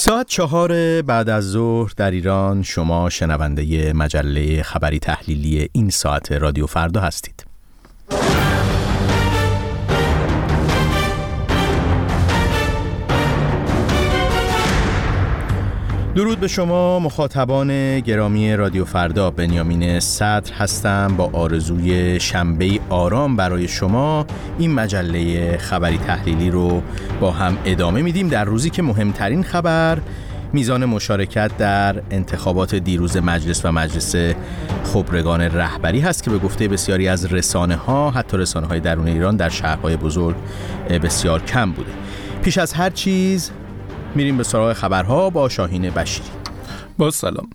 ساعت 0.00 0.26
چهار 0.26 1.02
بعد 1.02 1.28
از 1.28 1.44
ظهر 1.44 1.92
در 1.96 2.10
ایران 2.10 2.62
شما 2.62 3.10
شنونده 3.10 3.92
مجله 3.92 4.62
خبری 4.62 4.98
تحلیلی 4.98 5.68
این 5.72 5.90
ساعت 5.90 6.32
رادیو 6.32 6.66
فردا 6.66 7.00
هستید. 7.00 7.47
درود 16.18 16.40
به 16.40 16.48
شما 16.48 16.98
مخاطبان 16.98 18.00
گرامی 18.00 18.56
رادیو 18.56 18.84
فردا. 18.84 19.30
بنیامین 19.30 20.00
صدر 20.00 20.52
هستم. 20.52 21.14
با 21.16 21.30
آرزوی 21.32 22.20
شنبه 22.20 22.80
آرام 22.88 23.36
برای 23.36 23.68
شما 23.68 24.26
این 24.58 24.74
مجله 24.74 25.56
خبری 25.58 25.98
تحلیلی 25.98 26.50
رو 26.50 26.82
با 27.20 27.30
هم 27.30 27.58
ادامه 27.64 28.02
میدیم. 28.02 28.28
در 28.28 28.44
روزی 28.44 28.70
که 28.70 28.82
مهمترین 28.82 29.42
خبر 29.42 29.98
میزان 30.52 30.84
مشارکت 30.84 31.56
در 31.58 32.02
انتخابات 32.10 32.74
دیروز 32.74 33.16
مجلس 33.16 33.64
و 33.64 33.72
مجلس 33.72 34.14
خبرگان 34.84 35.40
رهبری 35.40 36.00
هست 36.00 36.22
که 36.22 36.30
به 36.30 36.38
گفته 36.38 36.68
بسیاری 36.68 37.08
از 37.08 37.32
رسانه 37.32 37.76
ها 37.76 38.10
حتی 38.10 38.36
رسانه 38.36 38.66
های 38.66 38.80
درون 38.80 39.08
ایران 39.08 39.36
در 39.36 39.48
شهرهای 39.48 39.96
بزرگ 39.96 40.36
بسیار 41.02 41.42
کم 41.42 41.72
بوده. 41.72 41.90
پیش 42.42 42.58
از 42.58 42.72
هر 42.72 42.90
چیز 42.90 43.50
میریم 44.14 44.36
به 44.36 44.42
سراغ 44.42 44.72
خبرها 44.72 45.30
با 45.30 45.48
شاهین 45.48 45.90
بشیری 45.90 46.28
با 46.98 47.10
سلام 47.10 47.50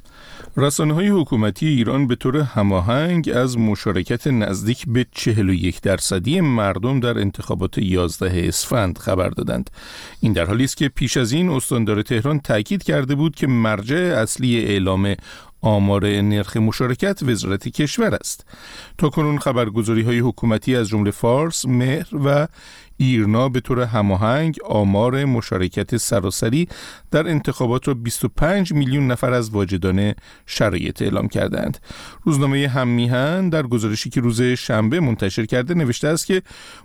رسانه 0.57 0.93
های 0.93 1.07
حکومتی 1.07 1.67
ایران 1.67 2.07
به 2.07 2.15
طور 2.15 2.37
هماهنگ 2.37 3.31
از 3.35 3.57
مشارکت 3.57 4.27
نزدیک 4.27 4.85
به 4.87 5.05
41 5.11 5.81
درصدی 5.81 6.41
مردم 6.41 6.99
در 6.99 7.19
انتخابات 7.19 7.77
11 7.77 8.47
اسفند 8.47 8.97
خبر 8.97 9.29
دادند. 9.29 9.69
این 10.19 10.33
در 10.33 10.45
حالی 10.45 10.63
است 10.63 10.77
که 10.77 10.89
پیش 10.89 11.17
از 11.17 11.31
این 11.31 11.49
استاندار 11.49 12.01
تهران 12.01 12.39
تاکید 12.39 12.83
کرده 12.83 13.15
بود 13.15 13.35
که 13.35 13.47
مرجع 13.47 13.97
اصلی 13.97 14.65
اعلام 14.65 15.15
آمار 15.61 16.05
نرخ 16.05 16.57
مشارکت 16.57 17.19
وزارت 17.23 17.67
کشور 17.67 18.15
است. 18.15 18.45
تا 18.97 19.09
کنون 19.09 19.39
خبرگزاری 19.39 20.01
های 20.01 20.19
حکومتی 20.19 20.75
از 20.75 20.87
جمله 20.87 21.11
فارس، 21.11 21.65
مهر 21.65 22.07
و 22.25 22.47
ایرنا 22.97 23.49
به 23.49 23.59
طور 23.59 23.79
هماهنگ 23.79 24.57
آمار 24.65 25.25
مشارکت 25.25 25.97
سراسری 25.97 26.67
در 27.11 27.27
انتخابات 27.27 27.87
را 27.87 27.93
25 27.93 28.73
میلیون 28.73 29.07
نفر 29.07 29.33
از 29.33 29.49
واجدان 29.49 30.13
شرایط 30.45 31.01
اعلام 31.01 31.27
کردند. 31.27 31.77
روزنامه 32.23 32.67
هممیهن 32.67 33.49
در 33.49 33.63
گزارشی 33.63 34.09
که 34.09 34.21
روز 34.21 34.41
شنبه 34.41 34.99
منتشر 34.99 35.45
کرده 35.45 35.73
نوشته 35.73 36.07
است 36.07 36.25
که 36.25 36.41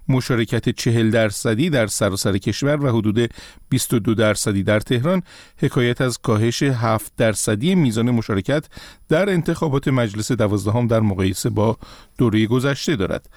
مشارکت 0.09 0.69
40 0.69 1.11
درصدی 1.11 1.70
در 1.70 1.86
سراسر 1.86 2.39
کشور 2.39 2.84
و 2.84 2.98
حدود 2.98 3.31
22 3.69 4.14
درصدی 4.14 4.62
در 4.62 4.81
تهران 4.81 5.23
حکایت 5.56 6.01
از 6.01 6.19
کاهش 6.19 6.62
7 6.62 7.12
درصدی 7.17 7.75
میزان 7.75 8.11
مشارکت 8.11 8.67
در 9.09 9.31
انتخابات 9.31 9.89
مجلس 9.89 10.33
دوازدهم 10.33 10.86
در 10.86 11.01
مقایسه 11.01 11.51
با 11.51 11.77
دوره 12.19 12.47
گذشته 12.47 12.97
دارد. 12.97 13.29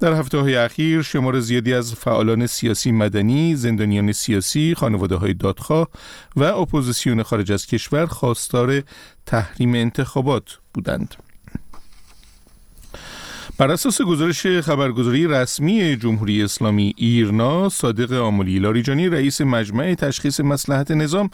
در 0.00 0.12
هفته 0.12 0.38
های 0.38 0.56
اخیر 0.56 1.02
شمار 1.02 1.40
زیادی 1.40 1.74
از 1.74 1.94
فعالان 1.94 2.46
سیاسی 2.46 2.92
مدنی، 2.92 3.56
زندانیان 3.56 4.12
سیاسی، 4.12 4.74
خانواده 4.74 5.16
های 5.16 5.34
دادخواه 5.34 5.88
و 6.36 6.42
اپوزیسیون 6.42 7.22
خارج 7.22 7.52
از 7.52 7.66
کشور 7.66 8.06
خواستار 8.06 8.82
تحریم 9.26 9.74
انتخابات 9.74 10.58
بودند. 10.74 11.25
بر 13.58 13.70
اساس 13.70 14.02
گزارش 14.02 14.46
خبرگزاری 14.46 15.26
رسمی 15.26 15.96
جمهوری 15.96 16.42
اسلامی 16.42 16.94
ایرنا 16.96 17.68
صادق 17.68 18.12
آملی 18.12 18.58
لاریجانی 18.58 19.08
رئیس 19.08 19.40
مجمع 19.40 19.94
تشخیص 19.94 20.40
مسلحت 20.40 20.90
نظام 20.90 21.30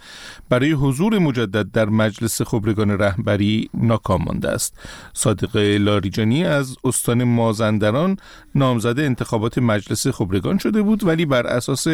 برای 0.49 0.73
حضور 0.73 1.19
مجدد 1.19 1.71
در 1.71 1.85
مجلس 1.85 2.43
خبرگان 2.43 2.91
رهبری 2.91 3.71
ناکام 3.75 4.25
مانده 4.25 4.49
است 4.49 4.75
صادق 5.15 5.57
لاریجانی 5.57 6.45
از 6.45 6.77
استان 6.85 7.25
مازندران 7.25 8.17
نامزد 8.55 9.01
انتخابات 9.01 9.59
مجلس 9.59 10.07
خبرگان 10.07 10.59
شده 10.59 10.83
بود 10.83 11.05
ولی 11.05 11.27
بر 11.27 11.47
اساس 11.47 11.87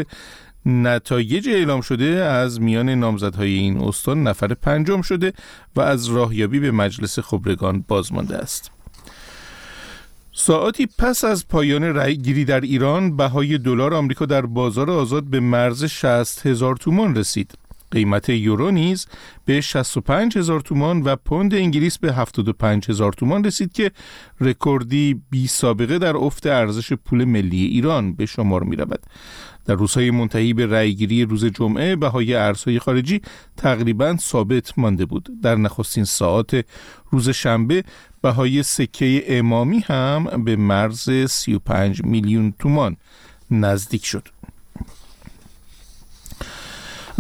نتایج 0.67 1.49
اعلام 1.49 1.81
شده 1.81 2.07
از 2.07 2.61
میان 2.61 2.89
نامزدهای 2.89 3.53
این 3.53 3.79
استان 3.79 4.23
نفر 4.23 4.55
پنجم 4.55 5.03
شده 5.03 5.33
و 5.77 5.81
از 5.81 6.07
راهیابی 6.07 6.61
به 6.61 6.71
مجلس 6.71 7.19
خبرگان 7.19 7.85
بازمانده 7.89 8.37
است. 8.37 8.78
ساعتی 10.41 10.87
پس 10.99 11.25
از 11.25 11.49
پایان 11.49 11.83
رأی 11.85 12.17
گیری 12.17 12.45
در 12.45 12.61
ایران 12.61 13.17
بهای 13.17 13.59
دلار 13.59 13.95
آمریکا 13.95 14.27
در 14.27 14.47
بازار 14.47 14.91
آزاد 14.91 15.25
به 15.25 15.41
مرز 15.41 15.85
60 15.85 16.47
هزار 16.47 16.77
تومان 16.77 17.17
رسید. 17.17 17.55
قیمت 17.91 18.29
یورو 18.29 18.71
نیز 18.71 19.07
به 19.45 19.61
65 19.61 20.39
هزار 20.39 20.61
تومان 20.61 21.03
و 21.03 21.17
پوند 21.17 21.55
انگلیس 21.55 21.99
به 21.99 22.13
75 22.13 22.91
هزار 22.91 23.13
تومان 23.13 23.45
رسید 23.45 23.73
که 23.73 23.91
رکوردی 24.41 25.23
بی 25.31 25.47
سابقه 25.47 25.99
در 25.99 26.17
افت 26.17 26.47
ارزش 26.47 26.93
پول 26.93 27.25
ملی 27.25 27.65
ایران 27.65 28.13
به 28.13 28.27
شمار 28.27 28.63
می 28.63 28.77
رود. 28.77 29.01
در 29.65 29.75
روزهای 29.75 30.11
منتهی 30.11 30.55
به 30.55 30.67
رأیگیری 30.67 31.25
روز 31.25 31.45
جمعه 31.45 31.97
بهای 31.97 32.35
ارزهای 32.35 32.79
خارجی 32.79 33.21
تقریبا 33.57 34.17
ثابت 34.17 34.79
مانده 34.79 35.05
بود. 35.05 35.29
در 35.43 35.57
نخستین 35.57 36.05
ساعت 36.05 36.67
روز 37.11 37.29
شنبه 37.29 37.85
بهای 38.23 38.63
سکه 38.63 39.25
امامی 39.27 39.79
هم 39.79 40.45
به 40.45 40.57
مرز 40.57 41.11
35 41.29 42.05
میلیون 42.05 42.55
تومان 42.59 42.97
نزدیک 43.51 44.05
شد. 44.07 44.38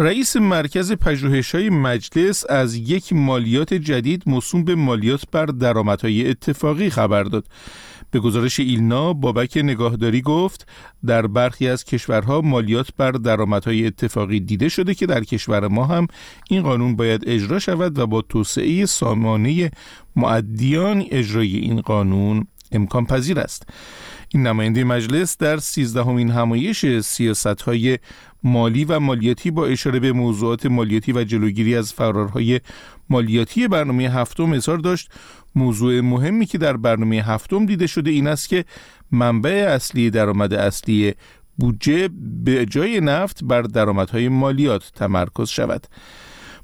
رئیس 0.00 0.36
مرکز 0.36 0.92
پژوهش 0.92 1.54
های 1.54 1.70
مجلس 1.70 2.44
از 2.50 2.74
یک 2.74 3.12
مالیات 3.12 3.74
جدید 3.74 4.22
موسوم 4.26 4.64
به 4.64 4.74
مالیات 4.74 5.22
بر 5.32 5.46
درآمدهای 5.46 6.30
اتفاقی 6.30 6.90
خبر 6.90 7.22
داد. 7.22 7.44
به 8.10 8.20
گزارش 8.20 8.60
ایلنا 8.60 9.12
بابک 9.12 9.56
نگاهداری 9.56 10.22
گفت 10.22 10.66
در 11.06 11.26
برخی 11.26 11.68
از 11.68 11.84
کشورها 11.84 12.40
مالیات 12.40 12.88
بر 12.96 13.10
درآمدهای 13.10 13.86
اتفاقی 13.86 14.40
دیده 14.40 14.68
شده 14.68 14.94
که 14.94 15.06
در 15.06 15.24
کشور 15.24 15.68
ما 15.68 15.84
هم 15.84 16.06
این 16.50 16.62
قانون 16.62 16.96
باید 16.96 17.24
اجرا 17.26 17.58
شود 17.58 17.98
و 17.98 18.06
با 18.06 18.22
توسعه 18.22 18.86
سامانه 18.86 19.70
معدیان 20.16 21.04
اجرای 21.10 21.56
این 21.56 21.80
قانون 21.80 22.46
امکان 22.72 23.06
پذیر 23.06 23.38
است 23.38 23.66
این 24.28 24.46
نماینده 24.46 24.84
مجلس 24.84 25.36
در 25.36 25.56
سیزدهمین 25.56 26.30
همایش 26.30 27.00
سیاست 27.00 27.46
های 27.46 27.98
مالی 28.42 28.84
و 28.84 29.00
مالیاتی 29.00 29.50
با 29.50 29.66
اشاره 29.66 30.00
به 30.00 30.12
موضوعات 30.12 30.66
مالیاتی 30.66 31.12
و 31.12 31.24
جلوگیری 31.24 31.76
از 31.76 31.92
فرارهای 31.92 32.60
مالیاتی 33.10 33.68
برنامه 33.68 34.04
هفتم 34.04 34.52
اظهار 34.52 34.78
داشت. 34.78 35.10
موضوع 35.54 36.00
مهمی 36.00 36.46
که 36.46 36.58
در 36.58 36.76
برنامه 36.76 37.16
هفتم 37.16 37.66
دیده 37.66 37.86
شده 37.86 38.10
این 38.10 38.26
است 38.26 38.48
که 38.48 38.64
منبع 39.12 39.66
اصلی 39.68 40.10
درآمد 40.10 40.54
اصلی 40.54 41.14
بودجه 41.58 42.08
به 42.44 42.66
جای 42.66 43.00
نفت 43.00 43.44
بر 43.44 43.62
درآمدهای 43.62 44.28
مالیات 44.28 44.92
تمرکز 44.94 45.48
شود. 45.48 45.86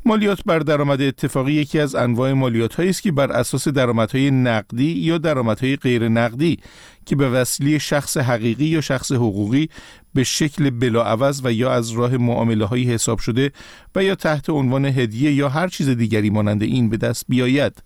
مالیات 0.07 0.41
بر 0.47 0.59
درآمد 0.59 1.03
اتفاقی 1.03 1.53
یکی 1.53 1.81
از 1.81 1.95
انواع 1.95 2.33
مالیات 2.33 2.81
است 2.81 3.03
که 3.03 3.13
بر 3.13 3.33
اساس 3.33 3.69
درآمدهای 3.69 4.31
نقدی 4.31 4.93
یا 4.93 5.19
درآمدهای 5.19 5.77
غیر 5.77 6.09
نقدی 6.09 6.59
که 7.07 7.17
به 7.17 7.31
وسیله 7.31 7.79
شخص 7.79 8.17
حقیقی 8.17 8.65
یا 8.65 8.81
شخص 8.81 9.13
حقوقی 9.13 9.69
به 10.15 10.25
شکل 10.25 10.71
بلاعوض 10.71 11.41
و 11.45 11.53
یا 11.53 11.73
از 11.73 11.91
راه 11.91 12.17
معامله 12.17 12.65
های 12.65 12.83
حساب 12.85 13.19
شده 13.19 13.53
و 13.95 14.05
یا 14.05 14.15
تحت 14.15 14.51
عنوان 14.51 14.85
هدیه 14.85 15.33
یا 15.33 15.49
هر 15.49 15.69
چیز 15.69 15.89
دیگری 15.89 16.31
مانند 16.31 16.63
این 16.63 16.91
به 16.91 16.97
دست 16.97 17.25
بیاید 17.29 17.83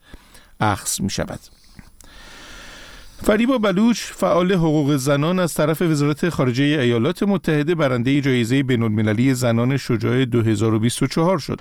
اخذ 0.60 1.00
می 1.00 1.10
شود. 1.10 1.57
فریبا 3.22 3.58
بلوچ 3.58 4.00
فعال 4.00 4.52
حقوق 4.52 4.96
زنان 4.96 5.38
از 5.38 5.54
طرف 5.54 5.82
وزارت 5.82 6.28
خارجه 6.28 6.64
ایالات 6.64 7.22
متحده 7.22 7.74
برنده 7.74 8.20
جایزه 8.20 8.62
بین‌المللی 8.62 9.34
زنان 9.34 9.76
شجاع 9.76 10.24
2024 10.24 11.38
شد. 11.38 11.60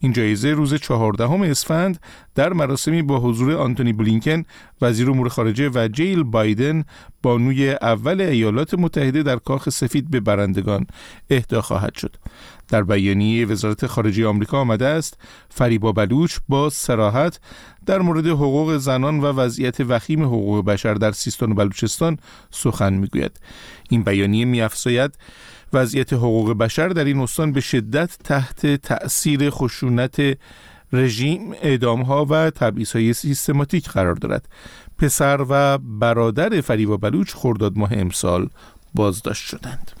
این 0.00 0.12
جایزه 0.12 0.50
روز 0.50 0.74
14 0.74 1.30
اسفند 1.30 2.00
در 2.34 2.52
مراسمی 2.52 3.02
با 3.02 3.18
حضور 3.18 3.52
آنتونی 3.52 3.92
بلینکن 3.92 4.42
وزیر 4.82 5.10
امور 5.10 5.28
خارجه 5.28 5.70
و 5.74 5.88
جیل 5.92 6.22
بایدن 6.22 6.84
بانوی 7.22 7.70
اول 7.70 8.20
ایالات 8.20 8.74
متحده 8.74 9.22
در 9.22 9.36
کاخ 9.36 9.68
سفید 9.68 10.10
به 10.10 10.20
برندگان 10.20 10.86
اهدا 11.30 11.60
خواهد 11.60 11.94
شد. 11.94 12.16
در 12.68 12.82
بیانیه 12.82 13.46
وزارت 13.46 13.86
خارجه 13.86 14.26
آمریکا 14.26 14.60
آمده 14.60 14.86
است 14.86 15.18
فریبا 15.50 15.92
بلوچ 15.92 16.36
با 16.48 16.70
سراحت 16.70 17.40
در 17.86 17.98
مورد 17.98 18.26
حقوق 18.26 18.76
زنان 18.76 19.20
و 19.20 19.24
وضعیت 19.26 19.80
وخیم 19.80 20.22
حقوق 20.22 20.64
بشر 20.64 20.94
در 20.94 21.12
سیستان 21.12 21.52
و 21.52 21.54
بلوچستان 21.54 22.18
سخن 22.50 22.92
می‌گوید. 22.92 23.40
این 23.90 24.02
بیانیه 24.02 24.44
میافزاید 24.44 25.14
وضعیت 25.72 26.12
حقوق 26.12 26.52
بشر 26.52 26.88
در 26.88 27.04
این 27.04 27.18
استان 27.18 27.52
به 27.52 27.60
شدت 27.60 28.18
تحت 28.24 28.66
تأثیر 28.66 29.50
خشونت 29.50 30.38
رژیم 30.92 31.54
اعدام 31.62 32.02
ها 32.02 32.26
و 32.30 32.50
تبعیض 32.50 32.92
های 32.92 33.12
سیستماتیک 33.12 33.88
قرار 33.88 34.14
دارد. 34.14 34.48
پسر 34.98 35.46
و 35.48 35.78
برادر 35.78 36.60
فریبا 36.60 36.96
بلوچ 36.96 37.34
خرداد 37.34 37.78
ماه 37.78 37.90
امسال 37.92 38.48
بازداشت 38.94 39.46
شدند. 39.48 39.92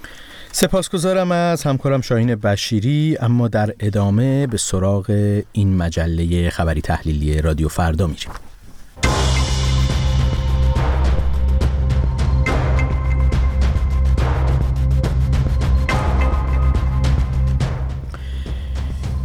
سپاسگزارم 0.54 1.32
از 1.32 1.62
همکارم 1.62 2.00
شاهین 2.00 2.34
بشیری 2.34 3.16
اما 3.20 3.48
در 3.48 3.74
ادامه 3.80 4.46
به 4.46 4.56
سراغ 4.56 5.10
این 5.52 5.76
مجله 5.76 6.50
خبری 6.50 6.80
تحلیلی 6.80 7.42
رادیو 7.42 7.68
فردا 7.68 8.06
میریم. 8.06 8.30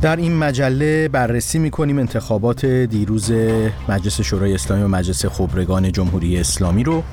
در 0.01 0.15
این 0.15 0.37
مجله 0.37 1.07
بررسی 1.07 1.59
می‌کنیم 1.59 1.99
انتخابات 1.99 2.65
دیروز 2.65 3.31
مجلس 3.89 4.21
شورای 4.21 4.53
اسلامی 4.53 4.83
و 4.83 4.87
مجلس 4.87 5.25
خبرگان 5.25 5.91
جمهوری 5.91 6.39
اسلامی 6.39 6.83
رو. 6.83 7.03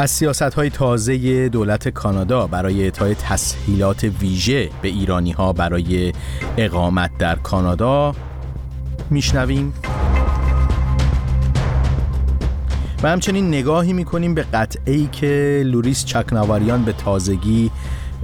از 0.00 0.10
سیاست 0.10 0.42
های 0.42 0.70
تازه 0.70 1.48
دولت 1.48 1.88
کانادا 1.88 2.46
برای 2.46 2.82
اعطای 2.82 3.14
تسهیلات 3.14 4.04
ویژه 4.04 4.70
به 4.82 4.88
ایرانی 4.88 5.32
ها 5.32 5.52
برای 5.52 6.12
اقامت 6.56 7.10
در 7.18 7.36
کانادا 7.36 8.14
میشنویم. 9.10 9.72
و 13.02 13.08
همچنین 13.08 13.48
نگاهی 13.48 13.92
می‌کنیم 13.92 14.34
به 14.34 14.42
قطعی 14.42 15.08
که 15.12 15.62
لوریس 15.66 16.04
چکناواریان 16.04 16.84
به 16.84 16.92
تازگی 16.92 17.70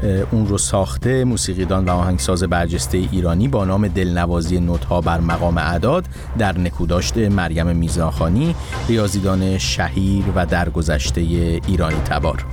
اون 0.05 0.47
رو 0.47 0.59
ساخته 0.59 1.25
موسیقیدان 1.25 1.85
و 1.85 1.91
آهنگساز 1.91 2.43
برجسته 2.43 2.99
ایرانی 2.99 3.49
با 3.49 3.65
نام 3.65 3.89
دلنوازی 3.89 4.61
نوتها 4.61 5.01
بر 5.01 5.21
مقام 5.21 5.59
اعداد 5.59 6.05
در 6.39 6.59
نکوداشت 6.59 7.19
مریم 7.19 7.77
میزانخانی 7.77 8.55
ریاضیدان 8.89 9.59
شهیر 9.59 10.25
و 10.35 10.47
درگذشته 10.47 11.21
ایرانی 11.21 11.97
تبار. 11.97 12.45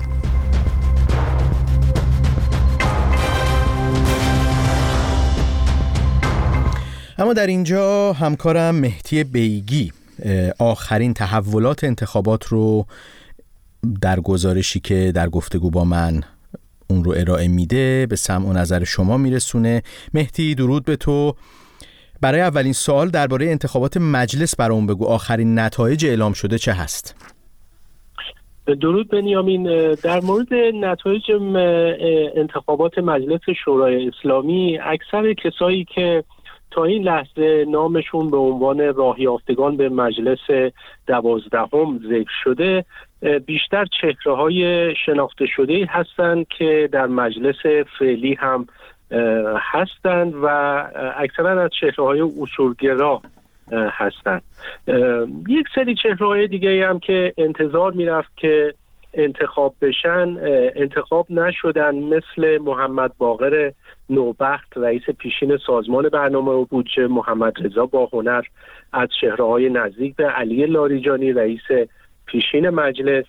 اما 7.18 7.34
در 7.34 7.48
اینجا 7.48 8.14
همکارم 8.14 8.76
مهتی 8.76 9.24
بیگی 9.24 9.92
آخرین 10.60 11.14
تحولات 11.14 11.84
انتخابات 11.84 12.46
رو 12.46 12.86
در 14.02 14.20
گزارشی 14.20 14.80
که 14.80 15.12
در 15.16 15.30
گفتگو 15.30 15.70
با 15.70 15.84
من 15.84 16.24
اون 16.92 17.04
رو 17.04 17.14
ارائه 17.18 17.48
میده 17.48 18.06
به 18.10 18.16
سمع 18.16 18.48
و 18.48 18.54
نظر 18.54 18.84
شما 18.84 19.18
میرسونه. 19.18 19.82
مهدی 20.14 20.56
درود 20.56 20.86
به 20.86 20.96
تو. 20.96 21.36
برای 22.22 22.42
اولین 22.42 22.74
سوال 22.74 23.10
درباره 23.10 23.46
انتخابات 23.46 23.98
مجلس 23.98 24.56
برام 24.56 24.88
بگو. 24.88 25.06
آخرین 25.06 25.60
نتایج 25.60 26.06
اعلام 26.06 26.34
شده 26.34 26.58
چه 26.58 26.74
هست؟ 26.74 27.16
درود 28.82 29.10
بنیامین 29.10 29.94
در 29.94 30.22
مورد 30.22 30.54
نتایج 30.74 31.32
انتخابات 32.36 32.98
مجلس 32.98 33.42
شورای 33.66 34.08
اسلامی 34.08 34.80
اکثر 34.84 35.34
کسایی 35.34 35.86
که 35.96 36.24
تا 36.72 36.84
این 36.84 37.04
لحظه 37.04 37.66
نامشون 37.68 38.30
به 38.30 38.38
عنوان 38.38 38.96
راهیافتگان 38.96 39.78
به 39.78 39.90
مجلس 39.90 40.72
دوازدهم 41.08 42.00
ذکر 42.10 42.32
شده 42.44 42.86
بیشتر 43.46 43.86
چهره 44.02 44.36
های 44.36 44.94
شناخته 45.06 45.46
شده 45.46 45.86
هستند 45.90 46.48
که 46.48 46.90
در 46.92 47.08
مجلس 47.08 47.66
فعلی 48.00 48.34
هم 48.34 48.68
هستند 49.74 50.34
و 50.44 50.48
اکثرا 51.18 51.62
از 51.62 51.70
چهره 51.80 52.04
های 52.04 52.22
اصولگرا 52.42 53.22
هستند 53.72 54.42
یک 55.48 55.68
سری 55.76 55.96
چهره 55.96 56.28
های 56.28 56.48
دیگه 56.48 56.88
هم 56.88 57.00
که 57.00 57.34
انتظار 57.38 57.92
می‌رفت 57.92 58.38
که 58.38 58.74
انتخاب 59.14 59.76
بشن 59.82 60.38
انتخاب 60.76 61.26
نشدن 61.30 61.96
مثل 61.96 62.58
محمد 62.58 63.12
باقر 63.18 63.72
نوبخت 64.10 64.74
رئیس 64.76 65.04
پیشین 65.18 65.58
سازمان 65.58 66.10
برنامه 66.10 66.52
و 66.52 66.66
بودجه 66.66 67.08
محمد 67.08 67.54
رضا 67.66 67.86
باهنر 67.86 68.42
از 68.94 69.10
های 69.40 69.70
نزدیک 69.70 70.16
به 70.16 70.28
علی 70.28 70.66
لاریجانی 70.66 71.34
رئیس 71.34 71.88
پیشین 72.26 72.70
مجلس 72.70 73.26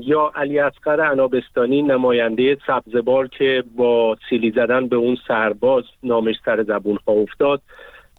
یا 0.00 0.32
علی 0.34 0.58
اصغر 0.58 1.00
انابستانی 1.00 1.82
نماینده 1.82 2.56
سبزبار 2.66 3.28
که 3.28 3.64
با 3.76 4.16
سیلی 4.30 4.50
زدن 4.50 4.88
به 4.88 4.96
اون 4.96 5.16
سرباز 5.28 5.84
نامش 6.02 6.34
سر 6.44 6.62
زبون 6.62 6.98
ها 7.08 7.12
افتاد. 7.12 7.62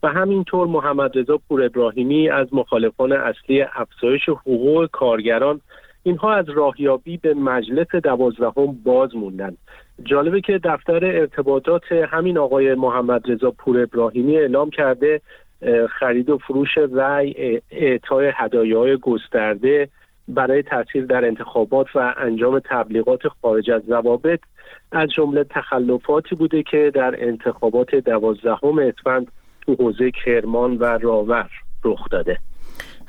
و 0.04 0.08
همینطور 0.08 0.68
محمد 0.68 1.18
رضا 1.18 1.40
پور 1.50 1.64
ابراهیمی 1.64 2.30
از 2.30 2.48
مخالفان 2.52 3.12
اصلی 3.12 3.62
افزایش 3.62 4.30
حقوق 4.30 4.90
کارگران 4.92 5.62
اینها 6.10 6.34
از 6.34 6.50
راهیابی 6.50 7.18
به 7.18 7.34
مجلس 7.34 7.88
دوازدهم 7.88 8.78
باز 8.84 9.16
موندن. 9.16 9.58
جالبه 10.04 10.42
که 10.42 10.60
دفتر 10.64 11.06
ارتباطات 11.06 11.92
همین 11.92 12.38
آقای 12.38 12.76
محمد 12.76 13.32
رضا 13.32 13.52
پور 13.52 13.80
ابراهیمی 13.80 14.38
اعلام 14.38 14.70
کرده 14.70 15.22
خرید 16.00 16.30
و 16.30 16.38
فروش 16.38 16.78
رأی 16.78 17.62
اعطای 17.72 18.32
هدایای 18.36 18.98
گسترده 18.98 19.90
برای 20.28 20.64
تاثیر 20.64 21.06
در 21.06 21.26
انتخابات 21.26 21.88
و 21.96 22.14
انجام 22.18 22.60
تبلیغات 22.60 23.28
خارج 23.28 23.72
از 23.72 23.82
ضوابط 23.82 24.40
از 24.92 25.10
جمله 25.10 25.44
تخلفاتی 25.44 26.36
بوده 26.36 26.64
که 26.64 26.92
در 26.96 27.28
انتخابات 27.28 27.96
دوازدهم 27.96 28.80
اسفند 28.80 29.28
تو 29.62 29.76
حوزه 29.76 30.12
کرمان 30.26 30.78
و 30.78 30.84
راور 30.84 31.50
رخ 31.86 32.10
داده. 32.12 32.38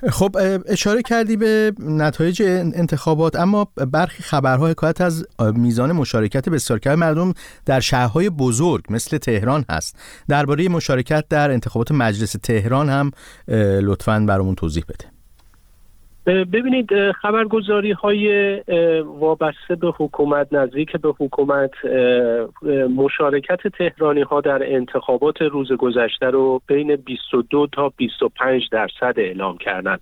خب 0.09 0.37
اشاره 0.67 1.03
کردی 1.03 1.37
به 1.37 1.73
نتایج 1.79 2.43
انتخابات 2.43 3.37
اما 3.37 3.65
برخی 3.65 4.23
خبرها 4.23 4.69
حکایت 4.69 5.01
از 5.01 5.27
میزان 5.55 5.93
مشارکت 5.93 6.49
بسیار 6.49 6.79
کم. 6.79 6.95
مردم 6.95 7.35
در 7.67 7.81
شهرهای 7.81 8.31
بزرگ 8.31 8.85
مثل 8.91 9.19
تهران 9.19 9.65
هست. 9.71 9.97
درباره 10.29 10.69
مشارکت 10.69 11.25
در 11.29 11.51
انتخابات 11.51 11.93
مجلس 11.93 12.37
تهران 12.43 12.89
هم 12.89 13.11
لطفا 13.83 14.21
برامون 14.29 14.55
توضیح 14.55 14.85
بده. 14.89 15.20
ببینید 16.27 17.13
خبرگزاری 17.13 17.93
های 17.93 18.57
وابسته 19.03 19.75
به 19.81 19.93
حکومت 19.99 20.53
نزدیک 20.53 20.97
به 20.97 21.15
حکومت 21.19 21.71
مشارکت 22.97 23.69
تهرانی 23.79 24.23
ها 24.23 24.41
در 24.41 24.75
انتخابات 24.75 25.43
روز 25.43 25.73
گذشته 25.73 26.27
رو 26.27 26.63
بین 26.67 26.97
22 26.97 27.67
تا 27.67 27.93
25 27.97 28.69
درصد 28.73 29.15
اعلام 29.17 29.59
کردند. 29.59 30.01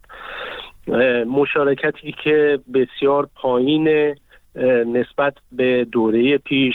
مشارکتی 1.26 2.14
که 2.24 2.58
بسیار 2.74 3.28
پایین 3.34 4.14
نسبت 4.86 5.34
به 5.52 5.86
دوره 5.92 6.38
پیش 6.38 6.74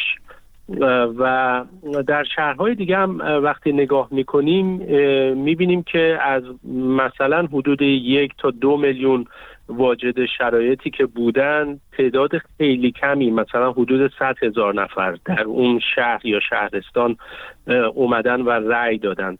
و 1.17 1.63
در 2.07 2.23
شهرهای 2.35 2.75
دیگه 2.75 2.97
هم 2.97 3.17
وقتی 3.43 3.71
نگاه 3.71 4.07
می‌کنیم 4.11 4.65
می‌بینیم 5.37 5.83
که 5.83 6.19
از 6.21 6.43
مثلا 6.73 7.47
حدود 7.53 7.81
یک 7.81 8.31
تا 8.37 8.51
دو 8.51 8.77
میلیون 8.77 9.25
واجد 9.69 10.25
شرایطی 10.25 10.89
که 10.89 11.05
بودن 11.05 11.79
تعداد 11.97 12.31
خیلی 12.57 12.91
کمی 12.91 13.31
مثلا 13.31 13.71
حدود 13.71 14.11
100 14.19 14.35
هزار 14.43 14.73
نفر 14.73 15.17
در 15.25 15.43
اون 15.43 15.79
شهر 15.95 16.25
یا 16.25 16.39
شهرستان 16.39 17.17
اومدن 17.93 18.41
و 18.41 18.49
رأی 18.49 18.97
دادن. 18.97 19.37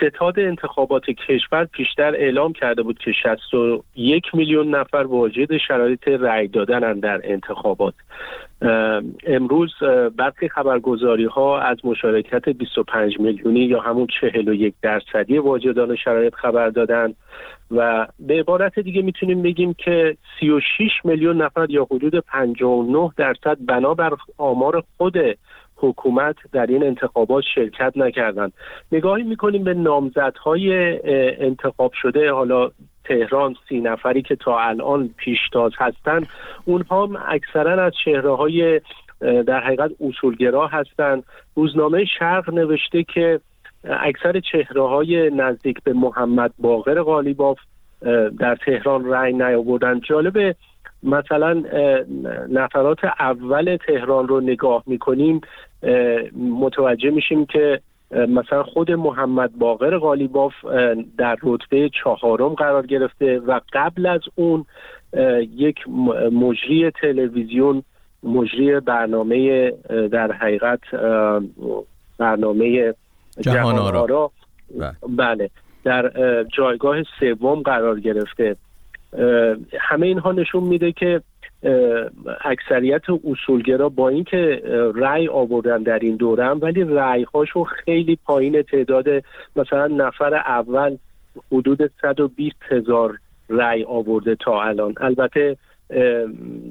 ستاد 0.00 0.38
انتخابات 0.38 1.04
کشور 1.04 1.64
پیشتر 1.64 2.14
اعلام 2.14 2.52
کرده 2.52 2.82
بود 2.82 2.98
که 2.98 3.12
61 3.12 4.34
میلیون 4.34 4.74
نفر 4.74 4.96
واجد 4.96 5.56
شرایط 5.56 6.08
رأی 6.08 6.48
دادن 6.48 7.00
در 7.00 7.20
انتخابات. 7.24 7.94
امروز 9.26 9.74
برخی 10.16 10.48
خبرگزاری 10.48 11.24
ها 11.24 11.60
از 11.60 11.76
مشارکت 11.84 12.48
25 12.48 13.20
میلیونی 13.20 13.60
یا 13.60 13.80
همون 13.80 14.06
41 14.20 14.74
درصدی 14.82 15.38
واجدان 15.38 15.96
شرایط 15.96 16.34
خبر 16.34 16.68
دادن 16.68 17.14
و 17.70 18.06
به 18.18 18.40
عبارت 18.40 18.78
دیگه 18.78 19.02
می‌تونیم 19.02 19.42
بگیم 19.42 19.74
که 19.74 20.16
36 20.40 20.90
میلیون 21.04 21.42
نفر 21.42 21.70
یا 21.70 21.84
حدود 21.90 22.18
59 22.18 23.10
درصد 23.16 23.58
بنابر 23.60 24.12
آمار 24.38 24.82
خود 24.96 25.16
حکومت 25.80 26.36
در 26.52 26.66
این 26.66 26.82
انتخابات 26.84 27.44
شرکت 27.54 27.92
نکردند. 27.96 28.52
نگاهی 28.92 29.22
می‌کنیم 29.22 29.64
به 29.64 29.74
نامزدهای 29.74 31.00
انتخاب 31.44 31.92
شده 32.02 32.32
حالا 32.32 32.70
تهران 33.04 33.56
سی 33.68 33.80
نفری 33.80 34.22
که 34.22 34.36
تا 34.36 34.58
الان 34.58 35.10
پیشتاز 35.16 35.72
هستند. 35.78 36.26
اونها 36.64 37.08
اکثرا 37.28 37.84
از 37.84 37.92
چهره 38.04 38.36
های 38.36 38.80
در 39.20 39.60
حقیقت 39.60 39.90
اصولگرا 40.00 40.66
هستند. 40.66 41.24
روزنامه 41.54 42.04
شرق 42.18 42.54
نوشته 42.54 43.02
که 43.02 43.40
اکثر 43.84 44.40
چهره 44.40 44.88
های 44.88 45.30
نزدیک 45.30 45.82
به 45.84 45.92
محمد 45.92 46.52
باقر 46.58 47.02
غالیباف 47.02 47.58
در 48.38 48.56
تهران 48.66 49.04
رأی 49.04 49.32
نیاوردن. 49.32 50.00
جالب 50.00 50.56
مثلا 51.02 51.62
نفرات 52.50 52.98
اول 53.04 53.78
تهران 53.86 54.28
رو 54.28 54.40
نگاه 54.40 54.82
می‌کنیم. 54.86 55.40
متوجه 56.36 57.10
میشیم 57.10 57.46
که 57.46 57.80
مثلا 58.10 58.62
خود 58.62 58.90
محمد 58.90 59.58
باقر 59.58 59.98
غالیباف 59.98 60.52
در 61.18 61.36
رتبه 61.42 61.90
چهارم 62.04 62.54
قرار 62.54 62.86
گرفته 62.86 63.38
و 63.38 63.60
قبل 63.72 64.06
از 64.06 64.20
اون 64.34 64.64
یک 65.56 65.76
مجری 66.32 66.90
تلویزیون 66.90 67.82
مجری 68.22 68.80
برنامه 68.80 69.70
در 70.12 70.32
حقیقت 70.32 70.80
برنامه 72.18 72.94
جهان 73.40 73.78
آرا 73.78 74.30
بله. 74.78 74.94
بله. 75.08 75.50
در 75.84 76.12
جایگاه 76.56 76.96
سوم 77.20 77.62
قرار 77.62 78.00
گرفته. 78.00 78.56
همه 79.80 80.06
اینها 80.06 80.32
نشون 80.32 80.64
میده 80.64 80.92
که 80.92 81.22
اکثریت 82.44 83.02
اصولگرا 83.24 83.88
با 83.88 84.08
اینکه 84.08 84.62
رأی 84.94 85.28
آوردن 85.28 85.82
در 85.82 85.98
این 85.98 86.16
دورم 86.16 86.58
ولی 86.60 86.84
رأی 86.84 87.26
هاشون 87.34 87.64
خیلی 87.64 88.18
پایین 88.24 88.62
تعداد 88.62 89.06
مثلا 89.56 89.86
نفر 89.86 90.34
اول 90.34 90.96
حدود 91.52 91.90
120 92.02 92.56
هزار 92.68 93.18
رأی 93.50 93.84
آورده 93.84 94.34
تا 94.34 94.62
الان. 94.62 94.94
البته 95.00 95.56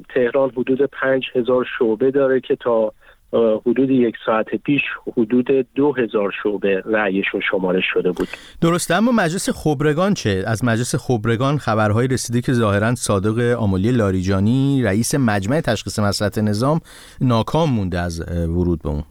تهران 0.09 0.49
حدود 0.49 0.81
5 0.81 1.25
هزار 1.35 1.67
شعبه 1.79 2.11
داره 2.11 2.39
که 2.39 2.55
تا 2.55 2.93
حدود 3.33 3.89
یک 3.89 4.15
ساعت 4.25 4.55
پیش 4.55 4.81
حدود 5.17 5.47
دو 5.75 5.93
هزار 5.93 6.33
شعبه 6.43 6.83
رأیشون 6.85 7.41
شمارش 7.51 7.83
شده 7.93 8.11
بود. 8.11 8.27
درسته 8.61 8.95
اما 8.95 9.11
مجلس 9.11 9.49
خبرگان 9.49 10.13
چه؟ 10.13 10.43
از 10.47 10.65
مجلس 10.65 10.95
خبرگان 10.95 11.57
خبرهایی 11.57 12.07
رسیده 12.07 12.41
که 12.41 12.53
ظاهرا 12.53 12.95
صادق 12.95 13.59
آمولی 13.59 13.91
لاریجانی 13.91 14.83
رئیس 14.83 15.15
مجمع 15.15 15.61
تشخیص 15.61 15.99
مسئلت 15.99 16.37
نظام 16.37 16.79
ناکام 17.21 17.69
مونده 17.69 17.99
از 17.99 18.21
ورود 18.29 18.81
به 18.83 18.89
اون. 18.89 19.03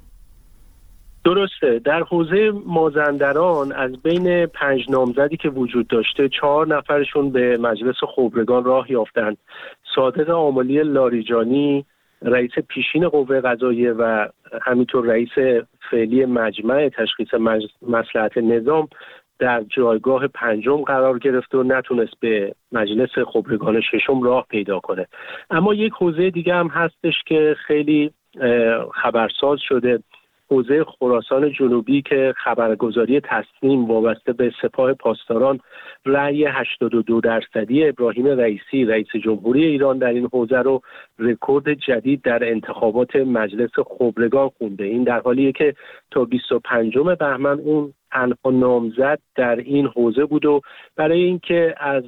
درسته. 1.25 1.81
در 1.85 2.03
حوزه 2.03 2.53
مازندران 2.67 3.73
از 3.73 4.03
بین 4.03 4.47
پنج 4.47 4.81
نامزدی 4.91 5.37
که 5.37 5.49
وجود 5.49 5.87
داشته 5.87 6.29
چهار 6.29 6.67
نفرشون 6.67 7.31
به 7.31 7.57
مجلس 7.57 7.97
خبرگان 8.17 8.65
راه 8.65 8.91
یافتند. 8.93 9.37
صادق 9.95 10.31
آمولی 10.31 10.83
لاریجانی 10.83 11.85
رئیس 12.23 12.51
پیشین 12.69 13.09
قوه 13.09 13.41
قضاییه 13.41 13.93
و 13.93 14.27
همینطور 14.63 15.07
رئیس 15.07 15.63
فعلی 15.91 16.25
مجمع 16.25 16.89
تشخیص 16.89 17.35
مسلحت 17.83 18.39
نظام 18.39 18.89
در 19.39 19.63
جایگاه 19.63 20.27
پنجم 20.27 20.83
قرار 20.83 21.19
گرفت 21.19 21.55
و 21.55 21.63
نتونست 21.63 22.15
به 22.21 22.55
مجلس 22.73 23.11
خبرگان 23.33 23.81
ششم 23.81 24.23
راه 24.23 24.47
پیدا 24.51 24.81
کنه. 24.81 25.07
اما 25.51 25.75
یک 25.75 25.93
حوزه 25.93 26.31
دیگه 26.31 26.55
هم 26.55 26.69
هستش 26.69 27.15
که 27.27 27.57
خیلی 27.67 28.11
خبرساز 28.95 29.59
شده. 29.61 29.99
حوزه 30.51 30.85
خراسان 30.85 31.53
جنوبی 31.53 32.03
که 32.03 32.35
خبرگزاری 32.37 33.21
تصمیم 33.21 33.85
وابسته 33.85 34.33
به 34.33 34.53
سپاه 34.63 34.93
پاسداران 34.93 35.61
رأی 36.07 36.45
82 36.45 37.21
درصدی 37.21 37.89
ابراهیم 37.89 38.27
رئیسی 38.27 38.85
رئیس 38.85 39.07
جمهوری 39.25 39.65
ایران 39.65 39.99
در 39.99 40.09
این 40.09 40.29
حوزه 40.33 40.59
رو 40.59 40.81
رکورد 41.19 41.75
جدید 41.75 42.23
در 42.23 42.51
انتخابات 42.51 43.17
مجلس 43.17 43.71
خبرگان 43.99 44.49
خونده. 44.59 44.85
این 44.85 45.05
در 45.05 45.21
حالیه 45.21 45.53
که 45.53 45.75
تا 46.11 46.25
25 46.25 46.99
بهمن 46.99 47.61
اون 47.61 47.95
تنها 48.13 48.51
نامزد 48.51 49.19
در 49.35 49.57
این 49.57 49.87
حوزه 49.87 50.25
بود 50.25 50.45
و 50.45 50.61
برای 50.97 51.23
اینکه 51.23 51.75
از 51.81 52.05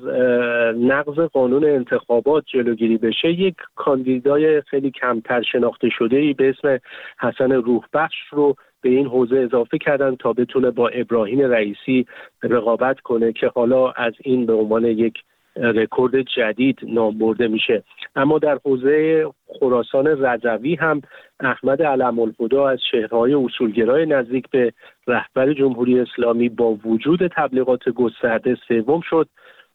نقض 0.76 1.18
قانون 1.18 1.64
انتخابات 1.64 2.44
جلوگیری 2.46 2.98
بشه 2.98 3.28
یک 3.28 3.54
کاندیدای 3.74 4.60
خیلی 4.60 4.90
کمتر 4.90 5.42
شناخته 5.42 5.88
شده 5.88 6.16
ای 6.16 6.32
به 6.32 6.48
اسم 6.48 6.78
حسن 7.20 7.52
روحبخش 7.52 8.16
رو 8.30 8.54
به 8.82 8.88
این 8.88 9.06
حوزه 9.06 9.36
اضافه 9.36 9.78
کردن 9.78 10.16
تا 10.16 10.32
بتونه 10.32 10.70
با 10.70 10.88
ابراهیم 10.88 11.40
رئیسی 11.40 12.06
رقابت 12.42 13.00
کنه 13.00 13.32
که 13.32 13.50
حالا 13.54 13.90
از 13.90 14.12
این 14.20 14.46
به 14.46 14.52
عنوان 14.52 14.84
یک 14.84 15.14
رکورد 15.60 16.22
جدید 16.22 16.78
نام 16.82 17.18
برده 17.18 17.48
میشه. 17.48 17.82
اما 18.16 18.38
در 18.38 18.58
حوزه 18.64 19.24
خراسان 19.60 20.06
رضوی 20.06 20.74
هم 20.74 21.02
احمد 21.40 21.82
علم 21.82 22.18
الهدا 22.18 22.68
از 22.68 22.78
شهرهای 22.90 23.34
اصولگرای 23.34 24.06
نزدیک 24.06 24.44
به 24.50 24.72
رهبر 25.06 25.52
جمهوری 25.52 26.00
اسلامی 26.00 26.48
با 26.48 26.78
وجود 26.84 27.20
تبلیغات 27.36 27.88
گسترده 27.88 28.56
سوم 28.68 29.00
شد. 29.10 29.28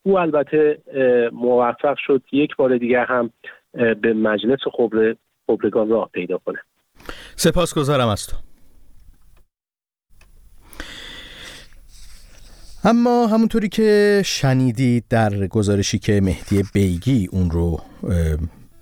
او 0.03 0.19
البته 0.19 0.77
موفق 1.31 1.95
شد 1.97 2.21
یک 2.31 2.55
بار 2.55 2.77
دیگر 2.77 3.05
هم 3.05 3.29
به 3.73 4.13
مجلس 4.13 4.59
خبر 4.77 5.15
خبرگان 5.47 5.89
راه 5.89 6.09
پیدا 6.13 6.37
کنه. 6.37 6.59
سپاسگزارم 7.35 8.07
از 8.07 8.27
تو. 8.27 8.54
اما 12.87 13.27
همونطوری 13.27 13.69
که 13.69 14.21
شنیدید 14.25 15.05
در 15.09 15.47
گزارشی 15.47 15.99
که 15.99 16.21
مهدی 16.21 16.63
بیگی 16.73 17.29
اون 17.31 17.51
رو 17.51 17.81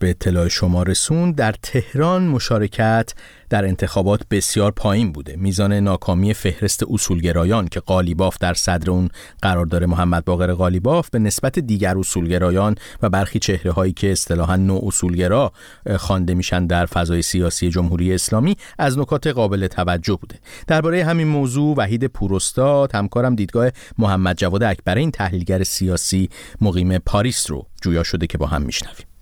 به 0.04 0.10
اطلاع 0.10 0.48
شما 0.48 0.84
رسون 0.84 1.32
در 1.32 1.52
تهران 1.62 2.28
مشارکت 2.28 3.14
در 3.50 3.66
انتخابات 3.66 4.22
بسیار 4.32 4.72
پایین 4.72 5.12
بوده. 5.12 5.36
میزان 5.36 5.74
ناکامی 5.74 6.34
فهرست 6.34 6.84
اصولگرایان 6.90 7.68
که 7.68 7.80
قالیباف 7.80 8.38
در 8.38 8.54
صدر 8.54 8.92
اون 8.92 9.10
قرار 9.42 9.66
داره 9.66 9.88
محمد 9.88 10.26
باقر 10.26 10.54
قالیباف 10.54 11.10
به 11.10 11.20
نسبت 11.20 11.60
دیگر 11.60 11.98
اصولگرایان 11.98 12.76
و 13.02 13.10
برخی 13.10 13.40
چهره 13.40 13.72
هایی 13.72 13.94
که 13.94 14.12
اصطلاحا 14.12 14.56
نو 14.56 14.80
اصولگرا 14.84 15.52
خوانده 15.98 16.34
میشن 16.34 16.68
در 16.68 16.86
فضای 16.86 17.22
سیاسی 17.22 17.70
جمهوری 17.70 18.14
اسلامی 18.14 18.58
از 18.80 19.00
نکات 19.00 19.28
قابل 19.28 19.68
توجه 19.68 20.16
بوده. 20.16 20.36
درباره 20.68 21.06
همین 21.06 21.28
موضوع 21.28 21.76
وحید 21.78 22.08
پوراستاد 22.08 22.96
همکارم 22.96 23.36
دیدگاه 23.36 23.70
محمد 23.98 24.38
جواد 24.38 24.64
اکبرین 24.64 25.12
تحلیلگر 25.12 25.64
سیاسی 25.64 26.30
مقیم 26.62 26.98
پاریس 26.98 27.52
رو 27.52 27.68
جویا 27.82 28.04
شده 28.04 28.28
که 28.28 28.38
با 28.38 28.48
هم 28.48 28.62
میشنویم. 28.62 29.13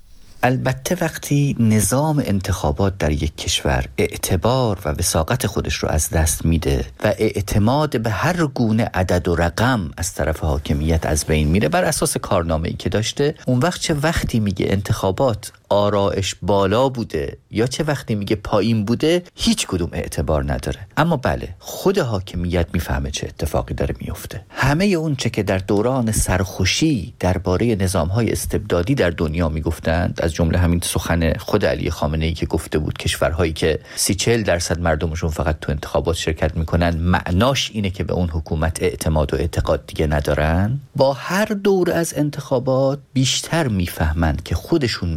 البته 0.43 0.97
وقتی 1.01 1.55
نظام 1.59 2.23
انتخابات 2.25 2.97
در 2.97 3.11
یک 3.11 3.37
کشور 3.37 3.85
اعتبار 3.97 4.79
و 4.85 4.89
وساقت 4.89 5.47
خودش 5.47 5.75
رو 5.75 5.89
از 5.89 6.09
دست 6.09 6.45
میده 6.45 6.85
و 7.03 7.07
اعتماد 7.17 8.01
به 8.01 8.09
هر 8.09 8.45
گونه 8.45 8.89
عدد 8.93 9.27
و 9.27 9.35
رقم 9.35 9.91
از 9.97 10.13
طرف 10.13 10.39
حاکمیت 10.39 11.05
از 11.05 11.25
بین 11.25 11.47
میره 11.47 11.69
بر 11.69 11.83
اساس 11.83 12.17
کارنامه 12.17 12.67
ای 12.67 12.75
که 12.75 12.89
داشته 12.89 13.35
اون 13.45 13.59
وقت 13.59 13.81
چه 13.81 13.93
وقتی 13.93 14.39
میگه 14.39 14.65
انتخابات 14.69 15.51
آرائش 15.71 16.35
بالا 16.41 16.89
بوده 16.89 17.37
یا 17.51 17.67
چه 17.67 17.83
وقتی 17.83 18.15
میگه 18.15 18.35
پایین 18.35 18.85
بوده 18.85 19.23
هیچ 19.35 19.67
کدوم 19.67 19.89
اعتبار 19.93 20.53
نداره. 20.53 20.87
اما 20.97 21.17
بله 21.17 21.55
خود 21.59 21.97
حاکمیت 21.97 22.67
می‌فهمه 22.73 23.11
چه 23.11 23.27
اتفاقی 23.27 23.73
داره 23.73 23.95
میفته 23.99 24.45
همه 24.49 24.85
اون 24.85 25.15
چه 25.15 25.29
که 25.29 25.43
در 25.43 25.57
دوران 25.57 26.11
سرخوشی 26.11 27.13
درباره 27.19 27.75
نظام 27.75 28.07
های 28.07 28.31
استبدادی 28.31 28.95
در 28.95 29.09
دنیا 29.09 29.49
می‌گفتند 29.49 30.19
از 30.23 30.33
جمله 30.33 30.57
همین 30.57 30.79
سخن 30.83 31.33
خود 31.37 31.65
علی 31.65 31.89
خامنه 31.89 32.25
ای 32.25 32.33
که 32.33 32.45
گفته 32.45 32.79
بود 32.79 32.97
کشورهایی 32.97 33.53
که 33.53 33.79
سی 33.95 34.15
چل 34.15 34.43
درصد 34.43 34.79
مردمشون 34.79 35.29
فقط 35.29 35.59
تو 35.59 35.71
انتخابات 35.71 36.15
شرکت 36.15 36.57
می‌کنن 36.57 36.97
معناش 36.97 37.71
اینه 37.73 37.89
که 37.89 38.03
به 38.03 38.13
اون 38.13 38.29
حکومت 38.29 38.83
اعتماد 38.83 39.33
و 39.33 39.37
اعتقاد 39.37 39.85
دیگه 39.87 40.07
ندارن. 40.07 40.79
با 40.95 41.13
هر 41.13 41.45
دور 41.45 41.91
از 41.91 42.13
انتخابات 42.17 42.99
بیشتر 43.13 43.67
می‌فهمند 43.67 44.43
که 44.43 44.55
خودشون 44.55 45.09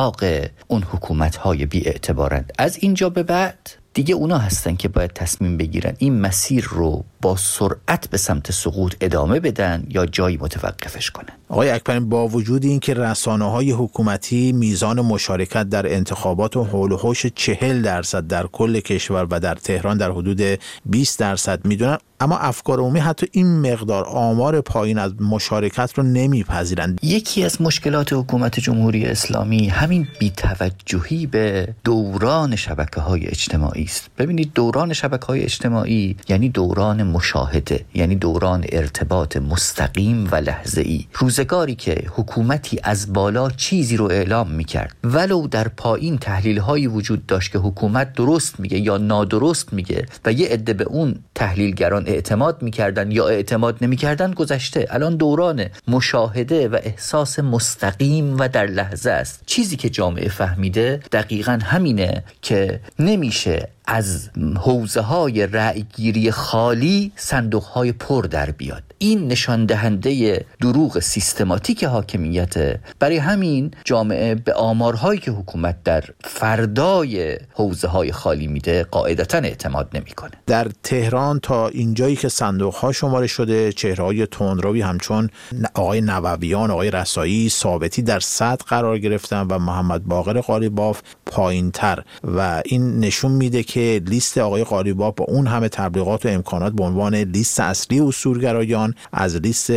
مستا 0.00 0.46
اون 0.68 0.82
حکومت 0.82 1.36
های 1.36 1.66
بی 1.66 1.86
اعتبارند 1.86 2.52
از 2.58 2.76
اینجا 2.80 3.10
به 3.10 3.22
بعد 3.22 3.70
دیگه 3.94 4.14
اونا 4.14 4.38
هستن 4.38 4.76
که 4.76 4.88
باید 4.88 5.12
تصمیم 5.12 5.56
بگیرن 5.56 5.92
این 5.98 6.20
مسیر 6.20 6.64
رو 6.70 7.04
با 7.22 7.36
سرعت 7.36 8.10
به 8.10 8.16
سمت 8.16 8.52
سقوط 8.52 8.94
ادامه 9.00 9.40
بدن 9.40 9.86
یا 9.88 10.06
جایی 10.06 10.36
متوقفش 10.36 11.10
کنن. 11.10 11.34
آقای 11.48 11.70
اکبرین 11.70 12.08
با 12.08 12.28
وجود 12.28 12.64
اینکه 12.64 12.94
رسانه 12.94 13.50
های 13.50 13.70
حکومتی 13.70 14.52
میزان 14.52 15.00
مشارکت 15.00 15.68
در 15.68 15.94
انتخابات 15.94 16.56
و 16.56 16.64
حول 16.64 16.92
و 16.92 16.96
حوش 16.96 17.26
چهل 17.26 17.82
درصد 17.82 18.26
در 18.26 18.46
کل 18.46 18.80
کشور 18.80 19.26
و 19.30 19.40
در 19.40 19.54
تهران 19.54 19.96
در 19.96 20.10
حدود 20.10 20.40
20 20.86 21.18
درصد 21.18 21.66
می‌دونن 21.66 21.98
اما 22.22 22.38
افکار 22.38 22.78
عمومی 22.78 22.98
حتی 22.98 23.26
این 23.32 23.72
مقدار 23.72 24.04
آمار 24.04 24.60
پایین 24.60 24.98
از 24.98 25.12
مشارکت 25.20 25.92
رو 25.94 26.02
نمیپذیرند. 26.02 26.98
یکی 27.02 27.44
از 27.44 27.62
مشکلات 27.62 28.12
حکومت 28.12 28.60
جمهوری 28.60 29.04
اسلامی 29.06 29.68
همین 29.68 30.08
بیتوجهی 30.18 31.26
به 31.26 31.74
دوران 31.84 32.56
شبکه 32.56 33.00
های 33.00 33.26
اجتماعی 33.26 33.84
است. 33.84 34.10
ببینید 34.18 34.52
دوران 34.54 34.92
شبکه 34.92 35.26
های 35.26 35.42
اجتماعی 35.42 36.16
یعنی 36.28 36.48
دوران 36.48 37.02
مشاهده 37.02 37.84
یعنی 37.94 38.14
دوران 38.14 38.64
ارتباط 38.72 39.36
مستقیم 39.36 40.28
و 40.32 40.36
لحظه 40.36 40.80
ای 40.80 41.06
روزگاری 41.14 41.74
که 41.74 42.04
حکومتی 42.16 42.78
از 42.82 43.12
بالا 43.12 43.50
چیزی 43.50 43.96
رو 43.96 44.04
اعلام 44.04 44.50
می‌کرد. 44.50 44.96
ولو 45.04 45.46
در 45.46 45.68
پایین 45.68 46.18
تحلیل 46.18 46.58
هایی 46.58 46.86
وجود 46.86 47.26
داشت 47.26 47.52
که 47.52 47.58
حکومت 47.58 48.12
درست 48.12 48.60
میگه 48.60 48.78
یا 48.78 48.96
نادرست 48.96 49.72
میگه 49.72 50.06
و 50.24 50.32
یه 50.32 50.48
عده 50.48 50.72
به 50.72 50.84
اون 50.84 51.14
تحلیلگران 51.34 52.09
اعتماد 52.10 52.62
می‌کردن 52.62 53.10
یا 53.10 53.28
اعتماد 53.28 53.76
نمی‌کردن 53.80 54.30
گذشته. 54.32 54.86
الان 54.90 55.16
دوران 55.16 55.64
مشاهده 55.88 56.68
و 56.68 56.78
احساس 56.82 57.38
مستقیم 57.38 58.36
و 58.38 58.48
در 58.48 58.66
لحظه 58.66 59.10
است. 59.10 59.42
چیزی 59.46 59.76
که 59.76 59.90
جامعه 59.90 60.28
فهمیده 60.28 61.00
دقیقا 61.12 61.58
همینه 61.62 62.24
که 62.42 62.80
نمیشه 62.98 63.68
از 63.92 64.30
حوزه 64.60 65.00
های 65.00 65.46
رأیگیری 65.46 66.30
خالی 66.30 67.12
صندوق 67.16 67.62
های 67.62 67.92
پر 67.92 68.22
در 68.22 68.50
بیاد. 68.50 68.82
این 68.98 69.28
نشان 69.28 69.66
دهنده 69.66 70.44
دروغ 70.60 70.98
سیستماتیک 70.98 71.84
حاکمیت 71.84 72.80
برای 72.98 73.16
همین 73.16 73.70
جامعه 73.84 74.34
به 74.34 74.54
آمارهایی 74.54 75.20
که 75.20 75.30
حکومت 75.30 75.82
در 75.84 76.04
فردای 76.24 77.38
حوزه 77.52 77.88
های 77.88 78.12
خالی 78.12 78.46
میده 78.46 78.84
قاعدتا 78.84 79.38
اعتماد 79.38 79.88
نمی‌کنه. 79.94 80.30
در 80.46 80.68
تهران 80.82 81.40
تا 81.40 81.68
اینجایی 81.68 82.16
که 82.16 82.28
صندوق 82.28 82.74
ها 82.74 82.92
شماره 82.92 83.26
شده 83.26 83.72
چهره 83.72 84.04
های 84.04 84.26
تندروی 84.26 84.80
همچون 84.82 85.30
آقای 85.74 86.00
نوویان 86.00 86.70
آقای 86.70 86.90
رسایی 86.90 87.48
ثابتی 87.48 88.02
در 88.02 88.20
صد 88.20 88.60
قرار 88.66 88.98
گرفتن 88.98 89.46
و 89.50 89.58
محمد 89.58 90.04
باقر 90.04 90.40
قالیباف 90.40 91.00
پایین 91.26 91.70
تر 91.70 92.02
و 92.24 92.62
این 92.64 92.98
نشون 92.98 93.32
میده 93.32 93.62
که 93.62 93.79
لیست 93.80 94.38
آقای 94.38 94.64
قالیباف 94.64 95.14
با 95.16 95.24
اون 95.24 95.46
همه 95.46 95.68
تبلیغات 95.68 96.26
و 96.26 96.28
امکانات 96.28 96.72
به 96.72 96.84
عنوان 96.84 97.14
لیست 97.14 97.60
اصلی 97.60 98.00
اصولگرایان 98.00 98.94
از 99.12 99.36
لیست 99.36 99.70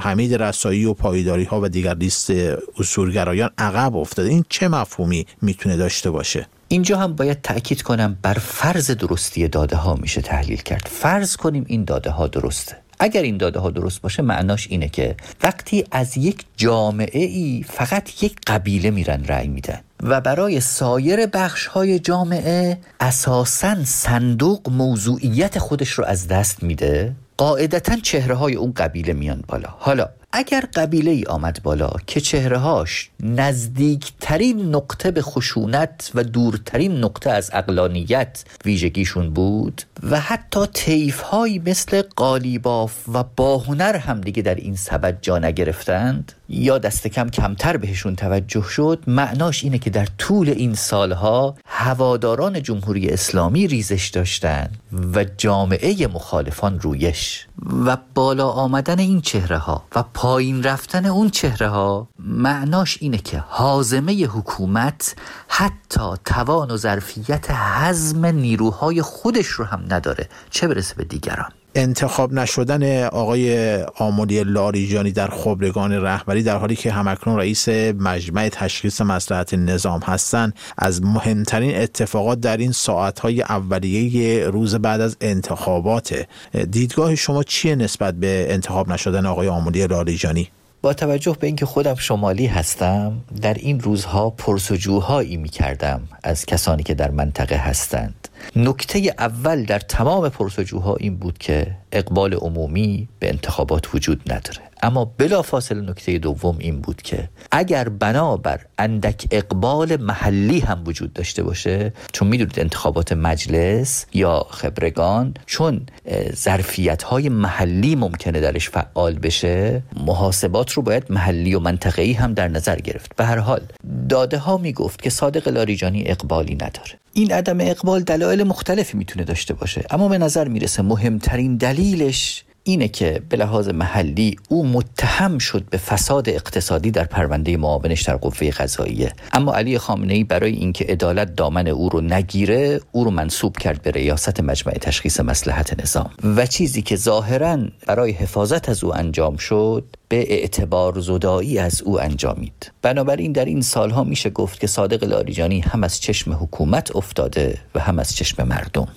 حمید 0.00 0.34
رسایی 0.34 0.84
و 0.84 0.94
پایداری 0.94 1.44
ها 1.44 1.60
و 1.60 1.68
دیگر 1.68 1.94
لیست 1.94 2.30
اصولگرایان 2.78 3.50
عقب 3.58 3.96
افتاده. 3.96 4.28
این 4.28 4.44
چه 4.48 4.68
مفهومی 4.68 5.26
می‌تونه 5.42 5.76
داشته 5.76 6.10
باشه؟ 6.10 6.46
اینجا 6.68 6.98
هم 6.98 7.12
باید 7.12 7.42
تأکید 7.42 7.82
کنم 7.82 8.18
بر 8.22 8.34
فرض 8.34 8.90
درستی 8.90 9.48
داده 9.48 9.76
ها 9.76 9.94
میشه 9.94 10.20
تحلیل 10.20 10.62
کرد. 10.62 10.88
فرض 10.90 11.36
کنیم 11.36 11.64
این 11.68 11.84
داده 11.84 12.10
ها 12.10 12.26
درسته. 12.26 12.76
اگر 13.00 13.22
این 13.22 13.36
داده 13.36 13.60
ها 13.60 13.70
درست 13.70 14.00
باشه 14.00 14.22
معناش 14.22 14.66
اینه 14.70 14.88
که 14.88 15.16
وقتی 15.42 15.84
از 15.90 16.16
یک 16.16 16.44
جامعه 16.56 17.24
ای 17.24 17.64
فقط 17.68 18.22
یک 18.22 18.36
قبیله 18.46 18.90
میرن 18.90 19.24
رأی 19.24 19.48
میدن. 19.48 19.80
و 20.02 20.20
برای 20.20 20.60
سایر 20.60 21.26
بخش 21.26 21.66
های 21.66 21.98
جامعه 21.98 22.78
اساسا 23.00 23.84
صندوق 23.84 24.70
موضوعیت 24.70 25.58
خودش 25.58 25.90
رو 25.90 26.04
از 26.04 26.28
دست 26.28 26.62
میده. 26.62 27.14
قاعدتا 27.36 27.96
چهره 27.96 28.34
های 28.34 28.54
اون 28.54 28.72
قبیله 28.72 29.12
میان 29.12 29.44
بالا. 29.48 29.68
حالا 29.78 30.08
اگر 30.32 30.64
قبیله 30.74 31.10
ای 31.10 31.24
آمد 31.24 31.60
بالا 31.62 31.90
که 32.06 32.20
چهرههاش 32.20 33.10
نزدیکترین 33.20 34.74
نقطه 34.74 35.10
به 35.10 35.22
خشونت 35.22 36.10
و 36.14 36.24
دورترین 36.24 37.04
نقطه 37.04 37.30
از 37.30 37.50
اقلانیت 37.52 38.44
ویژگیشون 38.64 39.30
بود 39.30 39.82
و 40.10 40.20
حتی 40.20 40.66
تیف 40.74 41.20
هایی 41.20 41.58
مثل 41.58 42.02
قالیباف 42.16 43.08
و 43.14 43.24
باهنر 43.36 43.96
هم 43.96 44.20
دیگه 44.20 44.42
در 44.42 44.54
این 44.54 44.76
سبد 44.76 45.18
جا 45.22 45.38
نگرفتند 45.38 46.32
یا 46.48 46.78
دست 46.78 47.06
کم 47.06 47.30
کمتر 47.30 47.76
بهشون 47.76 48.16
توجه 48.16 48.62
شد 48.62 49.04
معناش 49.06 49.64
اینه 49.64 49.78
که 49.78 49.90
در 49.90 50.08
طول 50.18 50.48
این 50.48 50.74
سالها 50.74 51.54
هواداران 51.66 52.62
جمهوری 52.62 53.08
اسلامی 53.08 53.66
ریزش 53.66 54.08
داشتند 54.08 54.78
و 55.14 55.24
جامعه 55.24 56.06
مخالفان 56.06 56.80
رویش 56.80 57.46
و 57.86 57.96
بالا 58.14 58.48
آمدن 58.48 58.98
این 58.98 59.20
چهره 59.20 59.58
ها 59.58 59.84
و 59.94 60.04
پایین 60.22 60.62
رفتن 60.62 61.06
اون 61.06 61.30
چهره 61.30 61.68
ها 61.68 62.08
معناش 62.18 62.98
اینه 63.00 63.18
که 63.18 63.44
حازمه 63.48 64.24
حکومت 64.24 65.14
حتی 65.48 66.10
توان 66.24 66.70
و 66.70 66.76
ظرفیت 66.76 67.50
حزم 67.50 68.26
نیروهای 68.26 69.02
خودش 69.02 69.46
رو 69.46 69.64
هم 69.64 69.84
نداره. 69.88 70.28
چه 70.50 70.68
برسه 70.68 70.94
به 70.94 71.04
دیگران؟ 71.04 71.52
انتخاب 71.74 72.32
نشدن 72.32 73.04
آقای 73.04 73.76
آمولی 73.82 74.44
لاریجانی 74.44 75.12
در 75.12 75.28
خبرگان 75.28 75.92
رهبری 75.92 76.42
در 76.42 76.56
حالی 76.56 76.76
که 76.76 76.92
همکنون 76.92 77.36
رئیس 77.36 77.68
مجمع 77.98 78.48
تشخیص 78.48 79.00
مسلحت 79.00 79.54
نظام 79.54 80.00
هستند 80.00 80.54
از 80.78 81.02
مهمترین 81.02 81.76
اتفاقات 81.76 82.40
در 82.40 82.56
این 82.56 82.72
ساعتهای 82.72 83.42
اولیه 83.42 84.46
روز 84.46 84.74
بعد 84.74 85.00
از 85.00 85.16
انتخابات. 85.20 86.26
دیدگاه 86.70 87.14
شما 87.14 87.42
چیه 87.42 87.74
نسبت 87.74 88.14
به 88.14 88.46
انتخاب 88.50 88.88
نشدن 88.88 89.26
آقای 89.26 89.48
آمولی 89.48 89.86
لاریجانی؟ 89.86 90.50
با 90.82 90.94
توجه 90.94 91.36
به 91.40 91.46
اینکه 91.46 91.66
خودم 91.66 91.94
شمالی 91.94 92.46
هستم 92.46 93.20
در 93.42 93.54
این 93.54 93.80
روزها 93.80 94.30
پرسجوهایی 94.30 95.36
می 95.36 95.48
کردم 95.48 96.08
از 96.22 96.46
کسانی 96.46 96.82
که 96.82 96.94
در 96.94 97.10
منطقه 97.10 97.56
هستند. 97.56 98.28
نکته 98.56 99.14
اول 99.18 99.64
در 99.64 99.78
تمام 99.78 100.28
پرسجوها 100.28 100.96
این 100.96 101.16
بود 101.16 101.38
که 101.38 101.76
اقبال 101.92 102.34
عمومی 102.34 103.08
به 103.18 103.28
انتخابات 103.28 103.94
وجود 103.94 104.32
نداره. 104.32 104.71
اما 104.82 105.04
بلافاصله 105.04 105.80
نکته 105.80 106.18
دوم 106.18 106.56
این 106.58 106.80
بود 106.80 107.02
که 107.02 107.28
اگر 107.50 107.88
بنابر 107.88 108.60
اندک 108.78 109.26
اقبال 109.30 109.96
محلی 109.96 110.60
هم 110.60 110.82
وجود 110.86 111.12
داشته 111.12 111.42
باشه 111.42 111.92
چون 112.12 112.28
می‌دونید 112.28 112.60
انتخابات 112.60 113.12
مجلس 113.12 114.06
یا 114.14 114.46
خبرگان 114.50 115.34
چون 115.46 115.86
ظرفیت 116.34 117.02
های 117.02 117.28
محلی 117.28 117.96
ممکنه 117.96 118.40
درش 118.40 118.70
فعال 118.70 119.14
بشه 119.14 119.82
محاسبات 120.06 120.72
رو 120.72 120.82
باید 120.82 121.04
محلی 121.10 121.54
و 121.54 121.60
منطقه‌ای 121.60 122.12
هم 122.12 122.34
در 122.34 122.48
نظر 122.48 122.76
گرفت. 122.76 123.16
به 123.16 123.24
هر 123.24 123.38
حال 123.38 123.60
داده 124.08 124.38
ها 124.38 124.56
می‌گفت 124.56 125.02
که 125.02 125.10
صادق 125.10 125.48
لاریجانی 125.48 126.02
اقبالی 126.06 126.54
نداره. 126.54 126.98
این 127.12 127.32
عدم 127.32 127.60
اقبال 127.60 128.00
دلایل 128.02 128.42
مختلفی 128.42 128.96
می‌تونه 128.96 129.24
داشته 129.24 129.54
باشه 129.54 129.84
اما 129.90 130.08
به 130.08 130.18
نظر 130.18 130.48
می‌رسه 130.48 130.82
مهمترین 130.82 131.56
دلیلش 131.56 132.44
اینه 132.64 132.88
که 132.88 133.22
به 133.28 133.36
لحاظ 133.36 133.68
محلی 133.68 134.36
او 134.48 134.66
متهم 134.66 135.38
شد 135.38 135.64
به 135.70 135.78
فساد 135.78 136.28
اقتصادی 136.28 136.90
در 136.90 137.04
پرونده 137.04 137.56
معاونش 137.56 138.02
در 138.02 138.16
قوه 138.16 138.50
قضاییه. 138.50 139.12
اما 139.32 139.54
علی 139.54 139.78
خامنه 139.78 140.14
ای 140.14 140.24
برای 140.24 140.52
اینکه 140.52 140.84
عدالت 140.84 141.36
دامن 141.36 141.68
او 141.68 141.88
رو 141.88 142.00
نگیره 142.00 142.80
او 142.92 143.04
رو 143.04 143.10
منصوب 143.10 143.56
کرد 143.56 143.82
به 143.82 143.90
ریاست 143.90 144.40
مجمع 144.40 144.72
تشخیص 144.72 145.20
مسلحت 145.20 145.80
نظام. 145.82 146.10
و 146.36 146.46
چیزی 146.46 146.82
که 146.82 146.96
ظاهرا 146.96 147.58
برای 147.86 148.10
حفاظت 148.10 148.68
از 148.68 148.84
او 148.84 148.96
انجام 148.96 149.36
شد 149.36 149.84
به 150.08 150.32
اعتبار 150.32 151.00
زدایی 151.00 151.58
از 151.58 151.82
او 151.82 152.00
انجامید. 152.00 152.72
بنابراین 152.82 153.32
در 153.32 153.44
این 153.44 153.60
سالها 153.60 154.04
میشه 154.04 154.30
گفت 154.30 154.60
که 154.60 154.66
صادق 154.66 155.04
لاریجانی 155.04 155.60
هم 155.60 155.84
از 155.84 156.00
چشم 156.00 156.32
حکومت 156.32 156.96
افتاده 156.96 157.58
و 157.74 157.80
هم 157.80 157.98
از 157.98 158.16
چشم 158.16 158.44
مردم. 158.48 158.88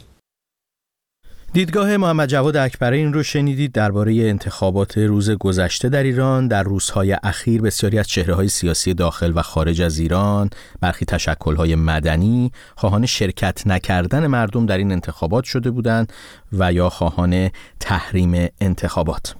دیدگاه 1.55 1.97
محمد 1.97 2.29
جواد 2.29 2.57
اکبرین 2.57 3.13
رو 3.13 3.23
شنیدید 3.23 3.71
درباره 3.71 4.13
انتخابات 4.13 4.97
روز 4.97 5.31
گذشته 5.31 5.89
در 5.89 6.03
ایران 6.03 6.47
در 6.47 6.63
روزهای 6.63 7.17
اخیر 7.23 7.61
بسیاری 7.61 7.99
از 7.99 8.07
چهره 8.07 8.35
های 8.35 8.47
سیاسی 8.47 8.93
داخل 8.93 9.31
و 9.35 9.41
خارج 9.41 9.81
از 9.81 9.99
ایران 9.99 10.49
برخی 10.81 11.05
تشکل 11.05 11.55
های 11.55 11.75
مدنی 11.75 12.51
خواهان 12.75 13.05
شرکت 13.05 13.67
نکردن 13.67 14.27
مردم 14.27 14.65
در 14.65 14.77
این 14.77 14.91
انتخابات 14.91 15.43
شده 15.43 15.71
بودند 15.71 16.13
و 16.53 16.73
یا 16.73 16.89
خواهان 16.89 17.49
تحریم 17.79 18.47
انتخابات 18.61 19.35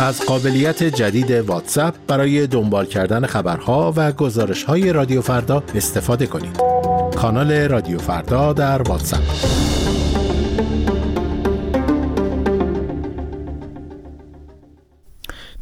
از 0.00 0.20
قابلیت 0.20 0.82
جدید 0.82 1.30
واتساپ 1.30 1.94
برای 2.06 2.46
دنبال 2.46 2.86
کردن 2.86 3.26
خبرها 3.26 3.92
و 3.96 4.12
گزارش 4.12 4.64
های 4.64 4.92
رادیو 4.92 5.22
فردا 5.22 5.62
استفاده 5.74 6.26
کنید. 6.26 6.60
کانال 7.16 7.52
رادیو 7.52 7.98
فردا 7.98 8.52
در 8.52 8.82
واتساپ 8.82 9.65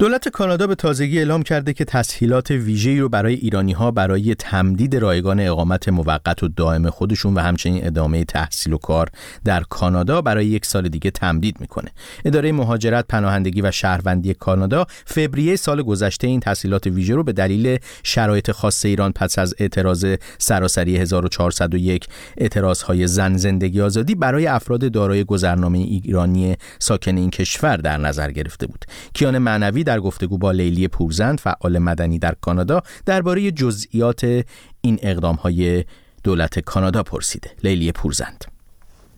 دولت 0.05 0.29
کانادا 0.29 0.67
به 0.67 0.75
تازگی 0.75 1.19
اعلام 1.19 1.43
کرده 1.43 1.73
که 1.73 1.85
تسهیلات 1.85 2.51
ویژه‌ای 2.51 3.01
رو 3.01 3.09
برای 3.09 3.35
ایرانی 3.35 3.73
ها 3.73 3.90
برای 3.90 4.35
تمدید 4.35 4.97
رایگان 4.97 5.40
اقامت 5.40 5.88
موقت 5.88 6.43
و 6.43 6.49
دائم 6.49 6.90
خودشون 6.90 7.35
و 7.35 7.38
همچنین 7.38 7.87
ادامه 7.87 8.25
تحصیل 8.25 8.73
و 8.73 8.79
کار 8.79 9.09
در 9.45 9.62
کانادا 9.62 10.23
برای 10.23 10.47
یک 10.47 10.67
سال 10.67 10.88
دیگه 10.88 11.11
تمدید 11.11 11.61
می‌کنه. 11.61 11.90
اداره 12.25 12.53
مهاجرت، 12.53 13.05
پناهندگی 13.09 13.62
و 13.62 13.71
شهروندی 13.71 14.35
کانادا 14.35 14.87
فوریه 15.07 15.57
سال 15.57 15.83
گذشته 15.83 16.27
این 16.27 16.40
تسهیلات 16.40 16.87
ویژه 16.87 17.14
رو 17.14 17.25
به 17.25 17.33
دلیل 17.33 17.79
شرایط 18.03 18.51
خاص 18.51 18.85
ایران 18.85 19.12
پس 19.12 19.38
از 19.38 19.55
اعتراض 19.59 20.07
سراسری 20.38 20.97
1401 20.97 22.07
اعتراض 22.37 22.83
های 22.83 23.07
زن 23.07 23.37
زندگی 23.37 23.81
آزادی 23.81 24.14
برای 24.14 24.47
افراد 24.47 24.93
دارای 24.93 25.25
گذرنامه 25.25 25.79
ایرانی 25.79 26.57
ساکن 26.79 27.17
این 27.17 27.31
کشور 27.31 27.77
در 27.77 27.97
نظر 27.97 28.31
گرفته 28.31 28.67
بود. 28.67 28.85
کیان 29.14 29.38
معنوی 29.38 29.85
در 29.85 29.93
گفتگو 30.00 30.38
با 30.38 30.52
لیلی 30.52 30.88
پورزند 30.88 31.40
فعال 31.40 31.78
مدنی 31.78 32.18
در 32.18 32.35
کانادا 32.40 32.83
درباره 33.07 33.50
جزئیات 33.50 34.44
این 34.80 34.98
اقدام 35.02 35.37
های 35.37 35.85
دولت 36.24 36.59
کانادا 36.59 37.02
پرسیده. 37.02 37.50
لیلی 37.64 37.92
پورزند. 37.92 38.54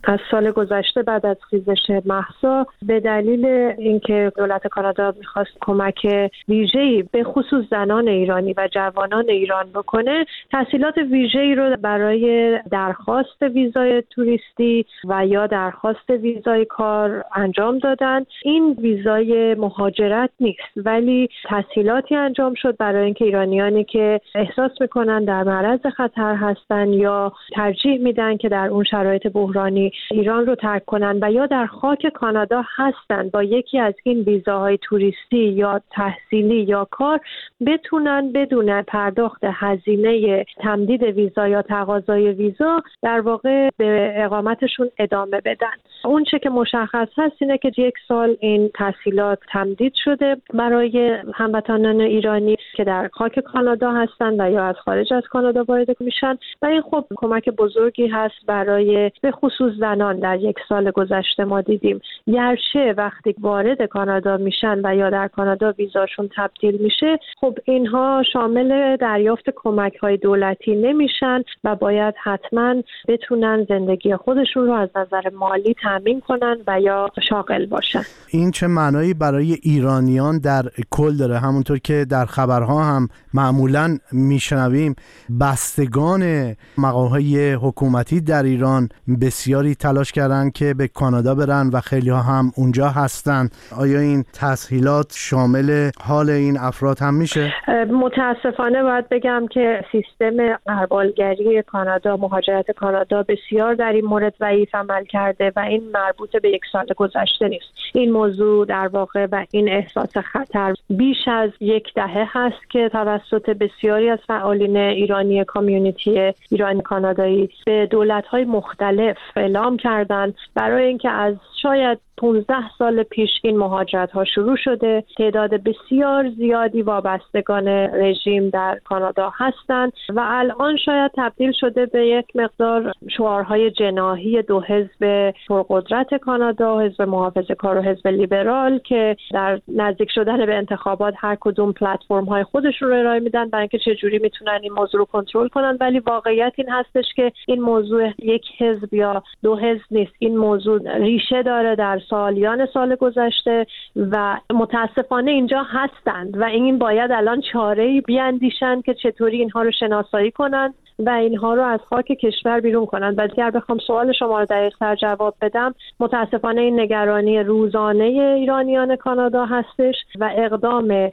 از 0.08 0.18
سال 0.30 0.50
گذشته 0.50 1.02
بعد 1.02 1.26
از 1.26 1.36
خیزش 1.50 2.02
محسا 2.04 2.66
به 2.82 3.00
دلیل 3.00 3.46
اینکه 3.78 4.32
دولت 4.36 4.66
کانادا 4.66 5.14
می‌خواست 5.18 5.50
کمک 5.60 6.30
ویژه‌ای 6.48 7.02
به 7.12 7.24
خصوص 7.24 7.64
زنان 7.70 8.08
ایرانی 8.08 8.54
و 8.56 8.68
جوانان 8.72 9.28
ایران 9.28 9.66
بکنه 9.74 10.26
تحصیلات 10.52 10.98
ویژه‌ای 10.98 11.54
رو 11.54 11.76
برای 11.76 12.58
درخواست 12.70 13.42
ویزای 13.42 14.02
توریستی 14.10 14.86
و 15.08 15.26
یا 15.26 15.46
درخواست 15.46 16.10
ویزای 16.10 16.64
کار 16.64 17.24
انجام 17.34 17.78
دادن. 17.78 18.24
این 18.42 18.76
ویزای 18.80 19.54
مهاجرت 19.54 20.30
نیست 20.40 20.60
ولی 20.76 21.28
تحصیلاتی 21.44 22.16
انجام 22.16 22.54
شد 22.54 22.76
برای 22.76 23.04
اینکه 23.04 23.24
ایرانیانی 23.24 23.84
که 23.84 24.20
احساس 24.34 24.70
می‌کنن 24.80 25.24
در 25.24 25.42
معرض 25.42 25.80
خطر 25.86 26.34
هستن 26.34 26.92
یا 26.92 27.32
ترجیح 27.52 28.00
میدن 28.00 28.36
که 28.36 28.48
در 28.48 28.68
اون 28.68 28.84
شرایط 28.84 29.26
بحرانی 29.26 29.92
ایران 30.10 30.46
رو 30.46 30.54
ترک 30.54 30.84
کنن 30.84 31.18
و 31.22 31.32
یا 31.32 31.46
در 31.46 31.66
خاک 31.66 32.06
کانادا 32.14 32.62
هستن 32.76 33.28
با 33.28 33.42
یکی 33.42 33.78
از 33.78 33.94
این 34.02 34.20
ویزاهای 34.20 34.78
توریستی 34.82 35.38
یا 35.38 35.80
تحصیلی 35.90 36.62
یا 36.62 36.88
کار 36.90 37.20
بتونن 37.66 38.32
بدون 38.32 38.82
پرداخت 38.82 39.44
هزینه 39.44 40.44
تمدید 40.58 41.02
ویزا 41.02 41.48
یا 41.48 41.62
تقاضای 41.62 42.32
ویزا 42.32 42.82
در 43.02 43.20
واقع 43.20 43.68
به 43.76 44.12
اقامتشون 44.16 44.90
ادامه 44.98 45.40
بدن. 45.40 45.76
اون 46.04 46.24
چه 46.24 46.38
که 46.38 46.50
مشخص 46.50 47.08
هست 47.16 47.36
اینه 47.40 47.58
که 47.58 47.72
یک 47.78 47.94
سال 48.08 48.36
این 48.40 48.70
تحصیلات 48.74 49.38
تمدید 49.52 49.92
شده 50.04 50.36
برای 50.54 51.18
هموطنان 51.34 52.00
ایرانی 52.00 52.56
که 52.76 52.84
در 52.84 53.08
خاک 53.12 53.40
کانادا 53.40 53.92
هستن 53.92 54.40
و 54.40 54.50
یا 54.50 54.64
از 54.64 54.74
خارج 54.74 55.12
از 55.12 55.22
کانادا 55.30 55.64
وارد 55.64 56.00
میشن. 56.00 56.38
و 56.62 56.66
این 56.66 56.82
خب 56.82 57.04
کمک 57.16 57.48
بزرگی 57.48 58.06
هست 58.06 58.46
برای 58.46 59.10
به 59.22 59.30
خصوص 59.30 59.72
زنان 59.86 60.20
در 60.20 60.38
یک 60.40 60.56
سال 60.68 60.90
گذشته 60.90 61.44
ما 61.44 61.60
دیدیم 61.60 62.00
گرچه 62.26 62.94
وقتی 62.96 63.34
وارد 63.40 63.82
کانادا 63.82 64.36
میشن 64.36 64.80
و 64.84 64.96
یا 64.96 65.10
در 65.10 65.28
کانادا 65.28 65.74
ویزاشون 65.78 66.30
تبدیل 66.36 66.82
میشه 66.82 67.18
خب 67.40 67.58
اینها 67.64 68.22
شامل 68.32 68.96
دریافت 68.96 69.44
کمک 69.56 69.96
های 69.96 70.16
دولتی 70.16 70.76
نمیشن 70.76 71.42
و 71.64 71.76
باید 71.76 72.14
حتما 72.22 72.74
بتونن 73.08 73.66
زندگی 73.68 74.16
خودشون 74.16 74.66
رو 74.66 74.72
از 74.72 74.88
نظر 74.96 75.30
مالی 75.34 75.74
تامین 75.82 76.20
کنن 76.20 76.56
و 76.66 76.80
یا 76.80 77.08
شاغل 77.28 77.66
باشن. 77.66 78.02
این 78.28 78.50
چه 78.50 78.66
معنایی 78.66 79.14
برای 79.14 79.56
ایرانیان 79.62 80.38
در 80.38 80.62
کل 80.90 81.16
داره؟ 81.16 81.38
همونطور 81.38 81.78
که 81.78 82.06
در 82.10 82.24
خبرها 82.26 82.84
هم 82.84 83.08
معمولا 83.34 83.98
میشنویم 84.12 84.94
بستگان 85.40 86.54
مقاهای 86.78 87.52
حکومتی 87.52 88.20
در 88.20 88.42
ایران 88.42 88.88
بسیاری 89.20 89.75
تلاش 89.80 90.12
کردن 90.12 90.50
که 90.50 90.74
به 90.74 90.88
کانادا 90.88 91.34
برن 91.34 91.70
و 91.72 91.80
خیلی 91.80 92.10
ها 92.10 92.22
هم 92.22 92.52
اونجا 92.56 92.88
هستن 92.88 93.48
آیا 93.78 94.00
این 94.00 94.24
تسهیلات 94.32 95.12
شامل 95.16 95.90
حال 96.00 96.30
این 96.30 96.58
افراد 96.58 96.98
هم 96.98 97.14
میشه؟ 97.14 97.52
متاسفانه 97.90 98.82
باید 98.82 99.08
بگم 99.08 99.46
که 99.50 99.84
سیستم 99.92 100.58
اربالگری 100.66 101.62
کانادا 101.62 102.16
مهاجرت 102.16 102.70
کانادا 102.70 103.22
بسیار 103.22 103.74
در 103.74 103.92
این 103.92 104.04
مورد 104.04 104.34
ضعیف 104.38 104.74
عمل 104.74 105.04
کرده 105.04 105.52
و 105.56 105.60
این 105.60 105.82
مربوط 105.94 106.36
به 106.36 106.50
یک 106.50 106.62
سال 106.72 106.86
گذشته 106.96 107.48
نیست 107.48 107.66
این 107.94 108.12
موضوع 108.12 108.66
در 108.66 108.88
واقع 108.88 109.26
و 109.32 109.44
این 109.50 109.68
احساس 109.68 110.16
خطر 110.16 110.74
بیش 110.90 111.28
از 111.28 111.50
یک 111.60 111.94
دهه 111.94 112.28
هست 112.32 112.70
که 112.70 112.88
توسط 112.88 113.50
بسیاری 113.50 114.10
از 114.10 114.18
فعالین 114.26 114.76
ایرانی 114.76 115.44
کامیونیتی 115.44 116.32
ایرانی 116.50 116.82
کانادایی 116.82 117.48
به 117.66 117.86
دولت 117.86 118.26
های 118.26 118.44
مختلف 118.44 119.16
اعلام 119.36 119.65
کردند 119.76 120.34
برای 120.54 120.84
اینکه 120.86 121.10
از 121.10 121.34
شاید 121.62 121.98
15 122.18 122.54
سال 122.78 123.02
پیش 123.02 123.30
این 123.42 123.56
مهاجرت 123.56 124.10
ها 124.10 124.24
شروع 124.24 124.56
شده. 124.56 125.04
تعداد 125.18 125.50
بسیار 125.50 126.30
زیادی 126.30 126.82
وابستگان 126.82 127.68
رژیم 127.68 128.50
در 128.50 128.80
کانادا 128.84 129.32
هستند 129.36 129.92
و 130.08 130.22
الان 130.24 130.76
شاید 130.76 131.10
تبدیل 131.16 131.52
شده 131.52 131.86
به 131.86 132.06
یک 132.06 132.26
مقدار 132.34 132.92
شعارهای 133.16 133.70
جناهی 133.70 134.42
دو 134.42 134.60
حزب 134.60 135.34
پرقدرت 135.48 136.14
کانادا 136.14 136.80
حزب 136.80 137.02
محافظه 137.02 137.54
کار 137.54 137.78
و 137.78 137.82
حزب 137.82 138.08
لیبرال 138.08 138.78
که 138.78 139.16
در 139.32 139.60
نزدیک 139.68 140.10
شدن 140.10 140.46
به 140.46 140.54
انتخابات 140.54 141.14
هر 141.16 141.36
کدوم 141.40 141.72
پلتفرم 141.72 142.24
های 142.24 142.44
خودشون 142.44 142.88
رو 142.88 142.94
ارائه 142.94 143.20
میدن 143.20 143.48
برای 143.48 143.62
اینکه 143.62 143.78
چجوری 143.78 144.18
می‌تونن 144.18 144.58
این 144.62 144.72
موضوع 144.72 144.98
رو 144.98 145.04
کنترل 145.04 145.48
کنن. 145.48 145.76
ولی 145.80 145.98
واقعیت 145.98 146.52
این 146.56 146.68
هستش 146.70 147.04
که 147.16 147.32
این 147.46 147.60
موضوع 147.60 148.10
یک 148.18 148.44
حزب 148.58 148.94
یا 148.94 149.22
دو 149.42 149.56
حزب 149.56 149.84
نیست. 149.90 150.12
این 150.18 150.36
موضوع 150.36 150.98
ریشه 150.98 151.42
داره 151.42 151.74
در 151.74 152.00
سالیان 152.10 152.66
سال 152.74 152.94
گذشته 152.94 153.66
و 153.96 154.40
متاسفانه 154.54 155.30
اینجا 155.30 155.62
هستند 155.62 156.40
و 156.40 156.44
این 156.44 156.78
باید 156.78 157.12
الان 157.12 157.40
چاره 157.52 158.00
بیاندیشند 158.00 158.84
که 158.84 158.94
چطوری 158.94 159.38
اینها 159.38 159.62
رو 159.62 159.70
شناسایی 159.70 160.30
کنند. 160.30 160.74
و 160.98 161.10
اینها 161.10 161.54
رو 161.54 161.62
از 161.62 161.80
خاک 161.90 162.06
کشور 162.06 162.60
بیرون 162.60 162.86
کنند 162.86 163.18
و 163.18 163.22
اگر 163.22 163.50
بخوام 163.50 163.78
سوال 163.86 164.12
شما 164.12 164.40
رو 164.40 164.46
دقیقتر 164.46 164.94
جواب 164.94 165.34
بدم 165.40 165.74
متاسفانه 166.00 166.60
این 166.60 166.80
نگرانی 166.80 167.38
روزانه 167.38 168.04
ایرانیان 168.04 168.96
کانادا 168.96 169.44
هستش 169.44 169.94
و 170.20 170.30
اقدام 170.36 171.10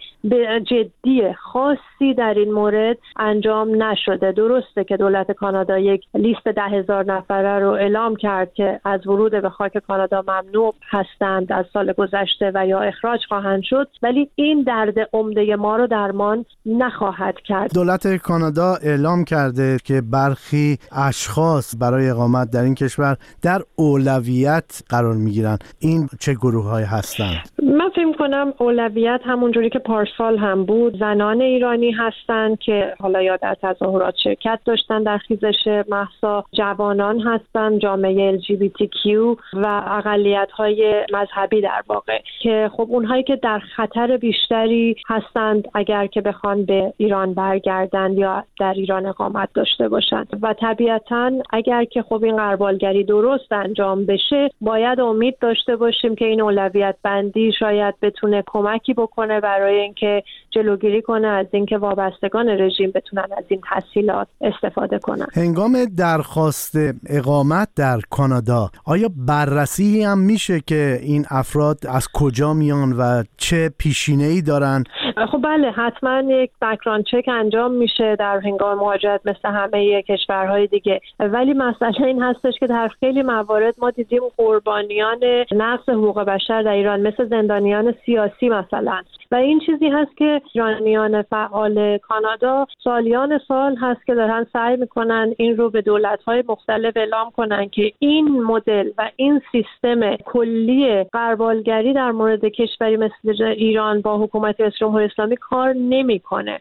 جدی 0.67 1.34
خاصی 1.34 2.13
در 2.17 2.34
این 2.34 2.52
مورد 2.52 2.98
انجام 3.15 3.84
نشده. 3.84 4.32
درسته 4.32 4.84
که 4.84 4.98
دولت 4.98 5.32
کانادا 5.32 5.80
یک 5.80 6.04
لیست 6.13 6.48
ده 6.48 6.62
هزار 6.62 7.06
نفره 7.06 7.60
رو 7.60 7.69
اعلام 7.69 8.15
کرد 8.15 8.54
که 8.54 8.80
از 8.86 9.08
ورود 9.08 9.32
به 9.32 9.50
خاک 9.50 9.78
کانادا 9.78 10.24
ممنوع 10.28 10.74
هستند 10.89 11.52
از 11.52 11.65
سال 11.74 11.93
گذشته 11.93 12.52
و 12.56 12.67
یا 12.67 12.80
اخراج 12.80 13.19
خواهند 13.28 13.63
شد. 13.63 13.88
ولی 14.04 14.30
این 14.36 14.63
درد 14.63 14.96
عمده 15.13 15.56
ما 15.56 15.76
رو 15.76 15.88
درمان 15.88 16.46
نخواهد 16.65 17.36
کرد. 17.39 17.74
دولت 17.74 18.17
کانادا 18.17 18.76
اعلام 18.84 19.24
کرده 19.24 19.73
که 19.78 20.02
برخی 20.02 20.78
اشخاص 20.92 21.76
برای 21.80 22.10
اقامت 22.10 22.52
در 22.52 22.64
این 22.64 22.76
کشور 22.76 23.18
در 23.42 23.62
اولویت 23.76 24.84
قرار 24.90 25.16
می 25.16 25.44
این 25.80 26.10
چه 26.20 26.34
گروه 26.34 26.66
های 26.66 26.84
هستند؟ 26.84 27.50
من 27.64 27.90
فکر 27.90 28.18
کنم 28.18 28.54
اولویت 28.58 29.22
همونجوری 29.26 29.70
که 29.70 29.80
پارسال 29.80 30.38
هم 30.38 30.66
بود 30.66 31.00
زنان 31.00 31.42
ایرانی 31.42 31.92
هستند 31.92 32.60
که 32.60 32.94
حالا 33.00 33.22
یا 33.22 33.38
در 33.38 33.58
تظاهرات 33.62 34.16
شرکت 34.24 34.60
داشتن 34.66 35.04
در 35.04 35.18
خیزش 35.18 35.84
محسا 35.90 36.46
جوانان 36.54 37.20
هستند 37.20 37.80
جامعه 37.80 38.38
LGBTQ 38.38 39.08
و 39.54 39.84
اقلیت 39.88 40.52
های 40.52 41.06
مذهبی 41.14 41.62
در 41.62 41.84
واقع 41.88 42.20
که 42.42 42.72
خب 42.74 42.88
اونهایی 42.90 43.24
که 43.24 43.36
در 43.36 43.60
خطر 43.60 44.18
بیشتری 44.18 44.96
هستند 45.10 45.68
اگر 45.74 46.08
که 46.08 46.22
بخوان 46.22 46.66
به 46.66 46.94
ایران 46.98 47.34
برگردند 47.34 48.18
یا 48.18 48.44
در 48.60 48.74
ایران 48.74 49.06
اقامت 49.06 49.50
داشته 49.63 49.89
باشند 49.89 50.28
و 50.41 50.56
طبیعتا 50.62 51.32
اگر 51.49 51.84
که 51.86 52.02
خب 52.02 52.23
این 52.23 52.38
قربالگری 52.38 53.04
درست 53.04 53.52
انجام 53.52 54.06
بشه 54.06 54.49
باید 54.62 54.99
امید 54.99 55.38
داشته 55.41 55.76
باشیم 55.76 56.15
که 56.15 56.26
این 56.26 56.41
اولویت 56.41 56.95
بندی 57.04 57.52
شاید 57.60 57.95
بتونه 58.02 58.43
کمکی 58.45 58.93
بکنه 58.93 59.39
برای 59.39 59.80
اینکه 59.80 60.23
جلوگیری 60.52 61.02
کنه 61.02 61.28
از 61.28 61.45
اینکه 61.52 61.78
وابستگان 61.78 62.49
رژیم 62.49 62.91
بتونن 62.95 63.28
از 63.38 63.43
این 63.47 63.62
تحصیلات 63.69 64.28
استفاده 64.41 64.99
کنن. 64.99 65.28
هنگام 65.34 65.86
درخواست 65.97 66.76
اقامت 67.10 67.69
در 67.76 67.99
کانادا 68.10 68.69
آیا 68.86 69.10
بررسی 69.28 70.04
هم 70.04 70.17
میشه 70.17 70.60
که 70.67 70.99
این 71.02 71.26
افراد 71.30 71.78
از 71.89 72.08
کجا 72.13 72.54
میان 72.54 72.93
و 72.93 73.23
چه 73.38 73.71
پیشینه 73.78 74.23
ای 74.23 74.41
دارن؟ 74.41 74.84
خب 75.17 75.41
بله 75.41 75.71
حتما 75.71 76.21
یک 76.21 76.52
بکران 76.62 77.04
چک 77.04 77.26
انجام 77.28 77.71
میشه 77.71 78.15
در 78.15 78.39
هنگام 78.39 78.78
مهاجرت 78.78 79.21
مثل 79.26 79.49
همه 79.49 80.02
کشورهای 80.02 80.67
دیگه. 80.67 81.02
ولی 81.19 81.54
مسئله 81.54 82.02
این 82.02 82.21
هستش 82.21 82.54
که 82.60 82.67
در 82.67 82.88
خیلی 82.99 83.21
موارد 83.21 83.76
ما 83.78 83.89
دیدیم 83.89 84.21
قربانیان 84.38 85.19
نقص 85.52 85.89
حقوق 85.89 86.19
بشر 86.19 86.62
در 86.62 86.71
ایران 86.71 87.02
مثل 87.02 87.26
زندانیان 87.26 87.93
سیاسی 88.06 88.49
مثلا. 88.49 89.02
و 89.32 89.36
این 89.36 89.60
چیزی 89.60 89.88
هست 89.88 90.17
که 90.17 90.41
ایرانیان 90.54 91.21
فعال 91.21 91.97
کانادا 91.97 92.67
سالیان 92.84 93.39
سال 93.47 93.76
هست 93.76 94.06
که 94.06 94.15
دارن 94.15 94.45
سعی 94.54 94.78
می‌کنن 94.78 95.34
این 95.38 95.58
رو 95.58 95.69
به 95.69 95.82
دولت‌های 95.82 96.43
مختلف 96.47 96.97
اعلام 96.97 97.32
کنن 97.32 97.69
که 97.69 97.91
این 97.99 98.43
مدل 98.43 98.91
و 98.97 99.10
این 99.15 99.41
سیستم 99.52 100.15
کلی 100.15 101.04
قربالگری 101.04 101.93
در 101.93 102.12
مورد 102.12 102.45
کشوری 102.45 102.97
مثل 102.97 103.43
ایران 103.43 104.02
با 104.02 104.17
حکومت 104.17 104.69
جمهوری 105.04 105.12
اسلامی 105.12 105.38
کار 105.38 105.74
نمی‌کنه. 105.74 106.60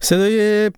صدای 0.00 0.70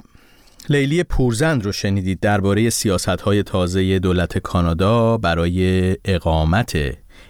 لیلی 0.69 1.03
پورزند 1.05 1.65
رو 1.65 1.73
شنیدید 1.73 2.21
درباره 2.21 2.71
سیاست 2.71 3.09
های 3.09 3.43
تازه 3.43 3.99
دولت 3.99 4.39
کانادا 4.39 5.19
برای 5.19 5.97
اقامت 6.05 6.79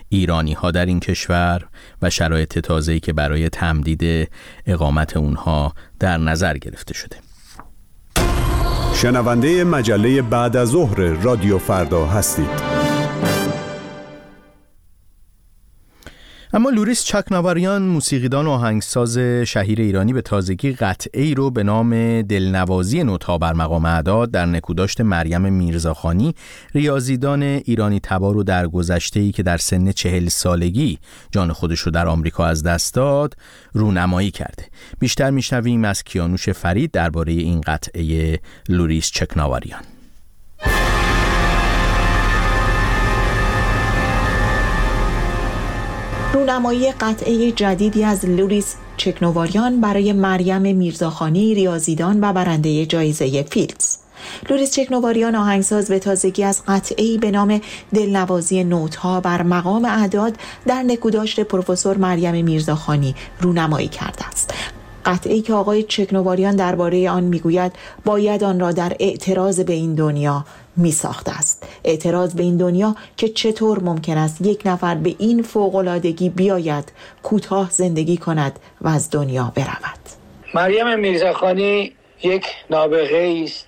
ایرانی 0.09 0.53
ها 0.53 0.71
در 0.71 0.87
این 0.87 1.01
کشور 1.01 1.69
و 2.03 2.11
شرایط 2.11 2.59
تازه‌ای 2.59 3.01
که 3.01 3.13
برای 3.13 3.49
تمدید 3.49 4.31
اقامت 4.67 5.17
اونها 5.17 5.73
در 6.01 6.17
نظر 6.17 6.59
گرفته 6.59 6.95
شده. 6.95 7.17
شنونده 8.95 9.65
مجله 9.65 10.23
بعد 10.23 10.57
از 10.57 10.69
ظهر 10.69 10.97
رادیو 10.97 11.59
فردا 11.59 12.07
هستید. 12.07 12.76
اما 16.57 16.71
لوریس 16.71 17.05
چکناواریان 17.05 17.83
موسیقیدان 17.83 18.47
و 18.47 18.51
آهنگساز 18.51 19.19
شهیر 19.19 19.81
ایرانی 19.81 20.13
به 20.13 20.23
تازگی 20.23 20.73
قطعه 20.73 21.23
ای 21.23 21.35
رو 21.35 21.51
به 21.51 21.63
نام 21.63 22.23
دلنوازی 22.23 23.05
نوتا 23.05 23.39
بر 23.39 23.53
مقام 23.53 23.85
اعداد 23.85 24.31
در 24.31 24.47
نکوداشت 24.47 25.01
مریم 25.01 25.53
میرزاخانی 25.53 26.35
ریاضیدان 26.75 27.43
ایرانی 27.43 28.01
تبار 28.01 28.35
رو 28.35 28.43
در 28.43 28.67
گذشته 28.67 29.21
ای 29.21 29.33
که 29.33 29.43
در 29.43 29.57
سن 29.57 29.93
چهل 29.93 30.29
سالگی 30.29 30.99
جان 31.31 31.53
خودش 31.53 31.81
رو 31.81 31.93
در 31.93 32.07
آمریکا 32.07 32.47
از 32.47 32.63
دست 32.63 32.95
داد 32.95 33.37
رونمایی 33.73 34.31
کرده. 34.31 34.65
بیشتر 34.99 35.31
میشنویم 35.31 35.85
از 35.85 36.05
کیانوش 36.05 36.49
فرید 36.49 36.91
درباره 36.91 37.33
این 37.33 37.61
قطعه 37.61 38.41
لوریس 38.69 39.11
چکناواریان. 39.11 39.96
رونمایی 46.33 46.93
قطعه 46.93 47.53
جدیدی 47.53 48.05
از 48.05 48.25
لوریس 48.25 48.75
چکنواریان 48.97 49.81
برای 49.81 50.13
مریم 50.13 50.77
میرزاخانی 50.77 51.55
ریاضیدان 51.55 52.25
و 52.25 52.33
برنده 52.33 52.87
جایزه 52.87 53.43
فیلدز. 53.43 53.97
لوریس 54.51 54.73
چکنواریان 54.75 55.35
آهنگساز 55.35 55.89
به 55.89 55.99
تازگی 55.99 56.45
از 56.45 56.63
قطعی 56.69 57.19
به 57.19 57.31
نام 57.31 57.61
دلنوازی 57.95 58.65
نوتها 58.65 59.21
بر 59.21 59.43
مقام 59.43 59.85
اعداد 59.85 60.35
در 60.67 60.83
نکوداشت 60.83 61.41
پروفسور 61.41 61.97
مریم 61.97 62.45
میرزاخانی 62.45 63.15
رونمایی 63.41 63.89
کرده 63.89 64.29
است. 64.29 64.55
قطعی 65.05 65.43
که 65.43 65.53
آقای 65.53 65.83
چکنواریان 65.83 66.57
درباره 66.57 67.11
آن 67.11 67.25
می‌گوید 67.25 67.73
باید 68.05 68.45
آن 68.45 68.61
را 68.61 68.73
در 68.73 68.97
اعتراض 69.01 69.61
به 69.61 69.73
این 69.73 69.95
دنیا 69.95 70.45
می 70.77 70.93
ساخته 70.93 71.39
است. 71.39 71.69
اعتراض 71.85 72.35
به 72.35 72.43
این 72.43 72.57
دنیا 72.57 72.97
که 73.17 73.29
چطور 73.29 73.83
ممکن 73.83 74.19
است 74.19 74.47
یک 74.47 74.63
نفر 74.65 74.95
به 74.95 75.15
این 75.19 75.43
فوقلادگی 75.43 76.29
بیاید 76.29 76.93
کوتاه 77.23 77.71
زندگی 77.71 78.17
کند 78.17 78.59
و 78.81 78.89
از 78.89 79.11
دنیا 79.11 79.53
برود. 79.57 79.99
مریم 80.55 80.99
میرزاخانی 80.99 81.93
یک 82.23 82.45
نابغه 82.71 83.43
است. 83.45 83.67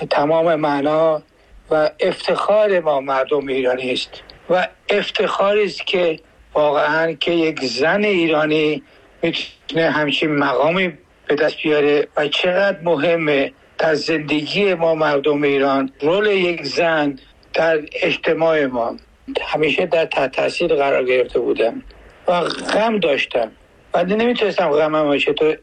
به 0.00 0.06
تمام 0.06 0.54
معنا 0.54 1.22
و 1.70 1.90
افتخار 2.00 2.80
ما 2.80 3.00
مردم 3.00 3.46
ایرانی 3.46 3.92
است. 3.92 4.10
و 4.50 4.68
افتخاری 4.88 5.64
است 5.64 5.86
که 5.86 6.20
واقعا 6.54 7.12
که 7.12 7.30
یک 7.30 7.64
زن 7.64 8.04
ایرانی 8.04 8.82
می‌تونه 9.22 9.90
همچین 9.90 10.36
مقامی 10.36 10.92
به 11.26 11.34
دست 11.34 11.56
بیاره 11.62 12.08
و 12.16 12.28
چقدر 12.28 12.80
مهمه 12.82 13.52
در 13.82 13.94
زندگی 13.94 14.74
ما 14.74 14.94
مردم 14.94 15.42
ایران 15.42 15.90
رول 16.00 16.26
یک 16.26 16.64
زن 16.64 17.18
در 17.54 17.80
اجتماع 18.02 18.66
ما 18.66 18.96
همیشه 19.42 19.86
در 19.86 20.04
تحت 20.04 20.32
تاثیر 20.32 20.74
قرار 20.74 21.04
گرفته 21.04 21.38
بودم 21.40 21.82
و 22.28 22.40
غم 22.74 22.98
داشتم 22.98 23.52
و 23.94 24.04
نمی‌تونستم 24.04 24.70
غمم 24.70 25.18
چطور 25.18 25.58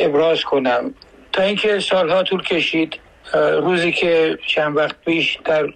ابراز 0.00 0.44
کنم. 0.44 0.94
تا 1.32 1.42
اینکه 1.42 1.80
سالها 1.80 2.22
طول 2.22 2.42
کشید 2.42 2.98
روزی 3.34 3.92
که 3.92 4.38
چند 4.46 4.76
وقت 4.76 4.96
پیش 5.04 5.38
در 5.44 5.68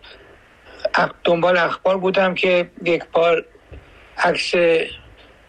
دنبال 1.24 1.56
اخبار 1.56 1.96
بودم 1.98 2.34
که 2.34 2.70
یک 2.84 3.02
بار 3.12 3.44
عکس 4.18 4.54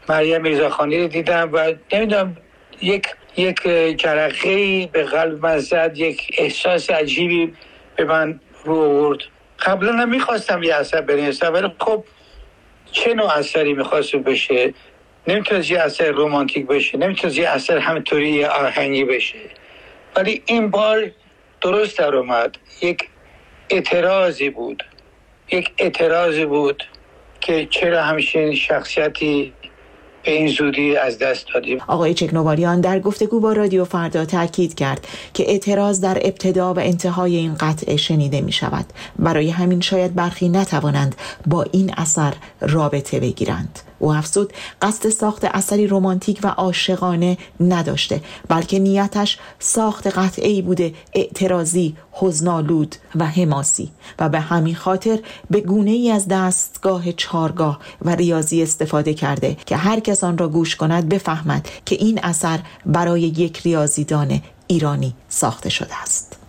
مریم 0.09 0.41
میرزاخانی 0.41 1.01
رو 1.01 1.07
دیدم 1.07 1.49
و 1.53 1.73
نمی‌دونم 1.93 2.37
یک 2.81 3.07
یک 3.37 3.61
جرقه 3.97 4.87
به 4.87 5.03
قلب 5.03 5.45
من 5.45 5.57
زد 5.57 5.91
یک 5.95 6.35
احساس 6.37 6.89
عجیبی 6.89 7.53
به 7.95 8.05
من 8.05 8.39
رو 8.63 8.75
آورد. 8.75 9.19
قبلا 9.59 9.93
هم 9.93 10.09
می‌خواستم 10.09 10.63
یه 10.63 10.75
اثر 10.75 11.01
بنویسم 11.01 11.53
ولی 11.53 11.67
خب 11.79 12.03
چه 12.91 13.13
نوع 13.13 13.37
اثری 13.37 13.73
می‌خواست 13.73 14.15
بشه؟ 14.15 14.73
نمی‌تونست 15.27 15.71
یه 15.71 15.79
اثر 15.79 16.11
رومانتیک 16.11 16.67
بشه 16.67 16.97
نمی‌تونست 16.97 17.37
یه 17.37 17.49
اثر 17.49 17.77
همطوری 17.77 18.45
آهنگی 18.45 19.03
بشه. 19.03 19.37
ولی 20.15 20.43
این 20.45 20.69
بار 20.69 21.11
درست 21.61 21.97
در 21.97 22.15
اومد. 22.15 22.57
یک 22.81 23.09
اعتراضی 23.69 24.49
بود. 24.49 24.83
یک 25.51 25.71
اعتراضی 25.77 26.45
بود 26.45 26.83
که 27.41 27.65
چرا 27.65 28.03
همچین 28.03 28.55
شخصیتی 28.55 29.53
به 30.25 30.31
این 30.31 30.47
زودی 30.47 30.97
از 30.97 31.19
دست 31.19 31.45
دادیم. 31.53 31.77
آقای 31.87 32.13
چکنواریان 32.13 32.81
در 32.81 32.99
گفتگو 32.99 33.39
با 33.39 33.53
رادیو 33.53 33.85
فردا 33.85 34.25
تاکید 34.25 34.75
کرد 34.75 35.07
که 35.33 35.49
اعتراض 35.49 36.01
در 36.01 36.17
ابتدا 36.21 36.73
و 36.73 36.79
انتهای 36.79 37.35
این 37.35 37.55
قطعه 37.59 37.97
شنیده 37.97 38.41
می 38.41 38.51
شود 38.51 38.85
برای 39.19 39.49
همین 39.49 39.81
شاید 39.81 40.15
برخی 40.15 40.49
نتوانند 40.49 41.15
با 41.47 41.65
این 41.71 41.93
اثر 41.97 42.33
رابطه 42.61 43.19
بگیرند. 43.19 43.79
او 43.99 44.13
افزود 44.13 44.53
قصد 44.81 45.09
ساخت 45.09 45.45
اثری 45.45 45.87
رمانتیک 45.87 46.39
و 46.43 46.47
عاشقانه 46.47 47.37
نداشته 47.59 48.21
بلکه 48.47 48.79
نیتش 48.79 49.37
ساخت 49.59 50.07
قطعی 50.07 50.61
بوده 50.61 50.93
اعتراضی 51.13 51.95
حزنالود 52.11 52.95
و 53.15 53.25
حماسی. 53.25 53.91
و 54.19 54.29
به 54.29 54.39
همین 54.39 54.75
خاطر 54.75 55.19
به 55.49 55.61
گونه 55.61 55.91
ای 55.91 56.11
از 56.11 56.27
دستگاه 56.27 57.11
چارگاه 57.11 57.79
و 58.01 58.15
ریاضی 58.15 58.63
استفاده 58.63 59.13
کرده 59.13 59.57
که 59.65 59.75
هر 59.77 59.99
کس 59.99 60.23
آن 60.23 60.37
را 60.37 60.47
گوش 60.47 60.75
کند 60.75 61.09
بفهمد 61.09 61.69
که 61.85 61.95
این 61.95 62.19
اثر 62.23 62.59
برای 62.85 63.21
یک 63.21 63.61
ریاضیدان 63.61 64.41
ایرانی 64.67 65.15
ساخته 65.29 65.69
شده 65.69 66.01
است. 66.01 66.39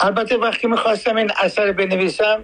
البته 0.00 0.36
وقتی 0.36 0.66
می‌خواستم 0.66 1.16
این 1.16 1.30
اثر 1.42 1.72
بنویسم 1.72 2.40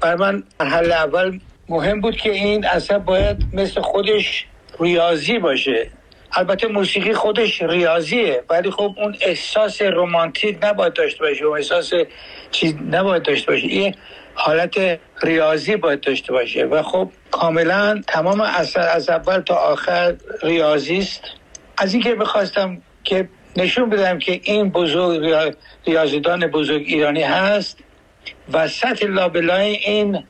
بر 0.00 0.16
من 0.16 0.42
مرحله 0.60 0.94
اول 0.94 1.40
مهم 1.70 2.00
بود 2.00 2.16
که 2.16 2.30
این 2.30 2.66
اصلا 2.66 2.98
باید 2.98 3.36
مثل 3.52 3.80
خودش 3.80 4.46
ریاضی 4.80 5.38
باشه. 5.38 5.90
البته 6.32 6.68
موسیقی 6.68 7.12
خودش 7.12 7.62
ریاضیه 7.62 8.42
ولی 8.50 8.70
خب 8.70 8.94
اون 8.96 9.16
احساس 9.20 9.82
رومانتیک 9.82 10.58
نباید 10.62 10.92
داشته 10.92 11.18
باشه 11.18 11.44
اون 11.44 11.56
احساس 11.56 11.92
چیز 12.50 12.74
نباید 12.90 13.22
داشته 13.22 13.52
باشه. 13.52 13.66
این 13.66 13.94
حالت 14.34 15.00
ریاضی 15.22 15.76
باید 15.76 16.00
داشته 16.00 16.32
باشه. 16.32 16.64
و 16.64 16.82
خب 16.82 17.10
کاملا 17.30 18.02
تمام 18.06 18.40
اثر 18.40 18.88
از 18.88 19.10
اول 19.10 19.40
تا 19.40 19.54
آخر 19.54 20.14
ریاضی 20.42 20.98
است. 20.98 21.22
از 21.78 21.94
اینکه 21.94 22.14
بخواستم 22.14 22.82
که 23.04 23.28
نشون 23.56 23.90
بدم 23.90 24.18
که 24.18 24.40
این 24.44 24.70
بزرگ 24.70 25.54
ریاضیدان 25.86 26.46
بزرگ 26.46 26.82
ایرانی 26.86 27.22
هست 27.22 27.78
و 28.52 28.68
سطح 28.68 29.06
لابلای 29.06 29.76
این 29.76 30.24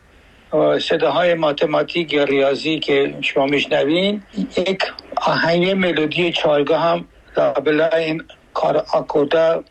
صداهای 0.81 1.35
ماتماتیک 1.35 2.13
یا 2.13 2.25
ریاضی 2.25 2.79
که 2.79 3.15
شما 3.21 3.47
میشنوین 3.47 4.23
یک 4.57 4.83
آهنگ 5.17 5.71
ملودی 5.71 6.33
چارگاه 6.33 6.81
هم 6.81 7.05
لابلا 7.37 7.89
این 7.89 8.23
کار 8.55 8.77
آکوردا 8.77 9.65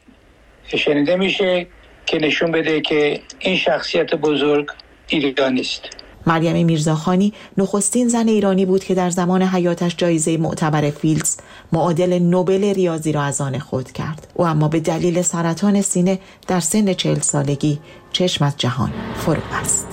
شنیده 0.78 1.16
میشه 1.16 1.68
که 2.06 2.18
نشون 2.18 2.52
بده 2.52 2.82
که 2.82 3.22
این 3.40 3.58
شخصیت 3.58 4.16
بزرگ 4.16 4.72
ایرانی 5.08 5.62
است 5.62 5.82
مریم 6.28 6.66
میرزاخانی 6.66 7.34
نخستین 7.58 8.08
زن 8.08 8.28
ایرانی 8.28 8.66
بود 8.66 8.84
که 8.84 8.96
در 8.96 9.10
زمان 9.10 9.42
حیاتش 9.42 9.96
جایزه 9.98 10.38
معتبر 10.38 10.90
فیلدز 10.90 11.38
معادل 11.72 12.20
نوبل 12.20 12.74
ریاضی 12.74 13.12
را 13.12 13.24
از 13.24 13.42
آن 13.42 13.60
خود 13.60 13.92
کرد. 13.92 14.28
او 14.34 14.46
اما 14.46 14.68
به 14.68 14.80
دلیل 14.80 15.22
سرطان 15.22 15.82
سینه 15.82 16.20
در 16.48 16.60
سن 16.60 16.94
چهل 16.94 17.20
سالگی 17.20 17.80
چشم 18.12 18.46
از 18.46 18.58
جهان 18.58 18.92
فرو 19.16 19.42
بست. 19.54 19.89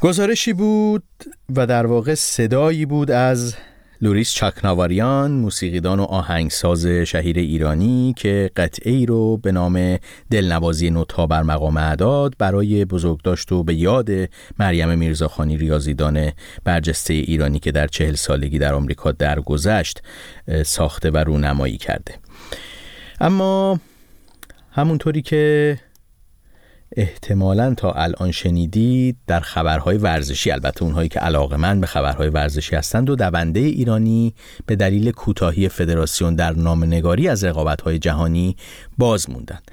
گزارشی 0.00 0.52
بود 0.52 1.02
و 1.56 1.66
در 1.66 1.86
واقع 1.86 2.14
صدایی 2.14 2.86
بود 2.86 3.10
از 3.10 3.54
لوریس 4.00 4.32
چاکناواریان 4.32 5.30
موسیقیدان 5.30 6.00
و 6.00 6.02
آهنگساز 6.02 6.86
شهیر 6.86 7.38
ایرانی 7.38 8.14
که 8.16 8.50
قطعه 8.56 8.92
ای 8.92 9.06
رو 9.06 9.36
به 9.36 9.52
نام 9.52 9.98
دلنوازی 10.30 10.90
نوتا 10.90 11.26
بر 11.26 11.42
مقام 11.42 11.76
اعداد 11.76 12.34
برای 12.38 12.84
بزرگداشت 12.84 13.52
و 13.52 13.62
به 13.62 13.74
یاد 13.74 14.10
مریم 14.58 14.98
میرزاخانی 14.98 15.56
ریاضیدان 15.56 16.32
برجسته 16.64 17.14
ایرانی 17.14 17.58
که 17.58 17.72
در 17.72 17.86
چهل 17.86 18.14
سالگی 18.14 18.58
در 18.58 18.74
آمریکا 18.74 19.12
درگذشت 19.12 20.02
ساخته 20.64 21.10
و 21.10 21.16
رونمایی 21.16 21.76
کرده. 21.76 22.14
اما 23.20 23.80
همونطوری 24.72 25.22
که 25.22 25.76
احتمالا 26.96 27.74
تا 27.74 27.92
الان 27.92 28.30
شنیدید 28.30 29.16
در 29.26 29.40
خبرهای 29.40 29.96
ورزشی 29.96 30.50
البته 30.50 30.82
اونهایی 30.82 31.08
که 31.08 31.20
علاقه 31.20 31.56
من 31.56 31.80
به 31.80 31.86
خبرهای 31.86 32.28
ورزشی 32.28 32.76
هستند 32.76 33.10
و 33.10 33.16
دونده 33.16 33.60
ایرانی 33.60 34.34
به 34.66 34.76
دلیل 34.76 35.10
کوتاهی 35.10 35.68
فدراسیون 35.68 36.34
در 36.34 36.52
نامنگاری 36.52 37.28
از 37.28 37.44
رقابتهای 37.44 37.98
جهانی 37.98 38.56
باز 38.98 39.30
موندند. 39.30 39.70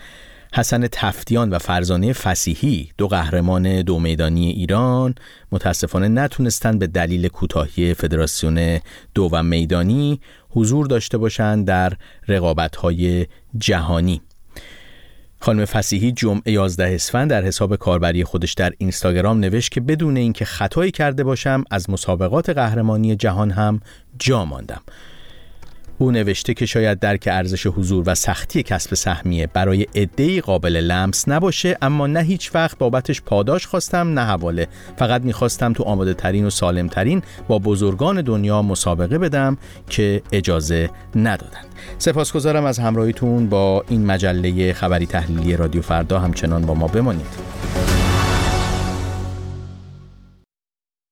حسن 0.53 0.87
تفتیان 0.91 1.49
و 1.49 1.59
فرزانه 1.59 2.13
فسیحی 2.13 2.89
دو 2.97 3.07
قهرمان 3.07 3.81
دو 3.81 3.99
میدانی 3.99 4.49
ایران 4.49 5.15
متاسفانه 5.51 6.07
نتونستند 6.07 6.79
به 6.79 6.87
دلیل 6.87 7.27
کوتاهی 7.27 7.93
فدراسیون 7.93 8.79
دو 9.15 9.29
و 9.31 9.43
میدانی 9.43 10.21
حضور 10.49 10.87
داشته 10.87 11.17
باشند 11.17 11.65
در 11.67 11.93
رقابت‌های 12.27 13.25
جهانی. 13.57 14.21
خانم 15.39 15.65
فسیحی 15.65 16.11
جمعه 16.11 16.51
11 16.51 16.95
اسفند 16.95 17.29
در 17.29 17.43
حساب 17.43 17.75
کاربری 17.75 18.23
خودش 18.23 18.53
در 18.53 18.73
اینستاگرام 18.77 19.39
نوشت 19.39 19.71
که 19.71 19.81
بدون 19.81 20.17
اینکه 20.17 20.45
خطایی 20.45 20.91
کرده 20.91 21.23
باشم 21.23 21.63
از 21.71 21.89
مسابقات 21.89 22.49
قهرمانی 22.49 23.15
جهان 23.15 23.51
هم 23.51 23.81
جا 24.19 24.45
ماندم. 24.45 24.81
او 25.99 26.11
نوشته 26.11 26.53
که 26.53 26.65
شاید 26.65 26.99
درک 26.99 27.23
ارزش 27.31 27.67
حضور 27.67 28.03
و 28.07 28.15
سختی 28.15 28.63
کسب 28.63 28.95
سهمیه 28.95 29.47
برای 29.47 29.87
عدهای 29.95 30.41
قابل 30.41 30.75
لمس 30.75 31.27
نباشه 31.27 31.77
اما 31.81 32.07
نه 32.07 32.19
هیچ 32.19 32.55
وقت 32.55 32.77
بابتش 32.77 33.21
پاداش 33.21 33.67
خواستم 33.67 34.19
نه 34.19 34.21
حواله. 34.21 34.67
فقط 34.97 35.21
می‌خواستم 35.21 35.73
تو 35.73 35.83
آماده 35.83 36.13
ترین 36.13 36.45
و 36.45 36.49
سالم 36.49 36.87
ترین 36.87 37.21
با 37.47 37.59
بزرگان 37.59 38.21
دنیا 38.21 38.61
مسابقه 38.61 39.17
بدم 39.17 39.57
که 39.89 40.21
اجازه 40.31 40.89
ندادند. 41.15 41.65
سپاسگزارم 41.99 42.65
از 42.65 42.79
همراهیتون 42.79 43.49
با 43.49 43.83
این 43.89 44.05
مجله 44.05 44.73
خبری 44.73 45.05
تحلیلی 45.05 45.57
رادیو 45.57 45.81
فردا. 45.81 46.19
همچنان 46.19 46.61
با 46.61 46.73
ما 46.73 46.87
بمانید. 46.87 47.86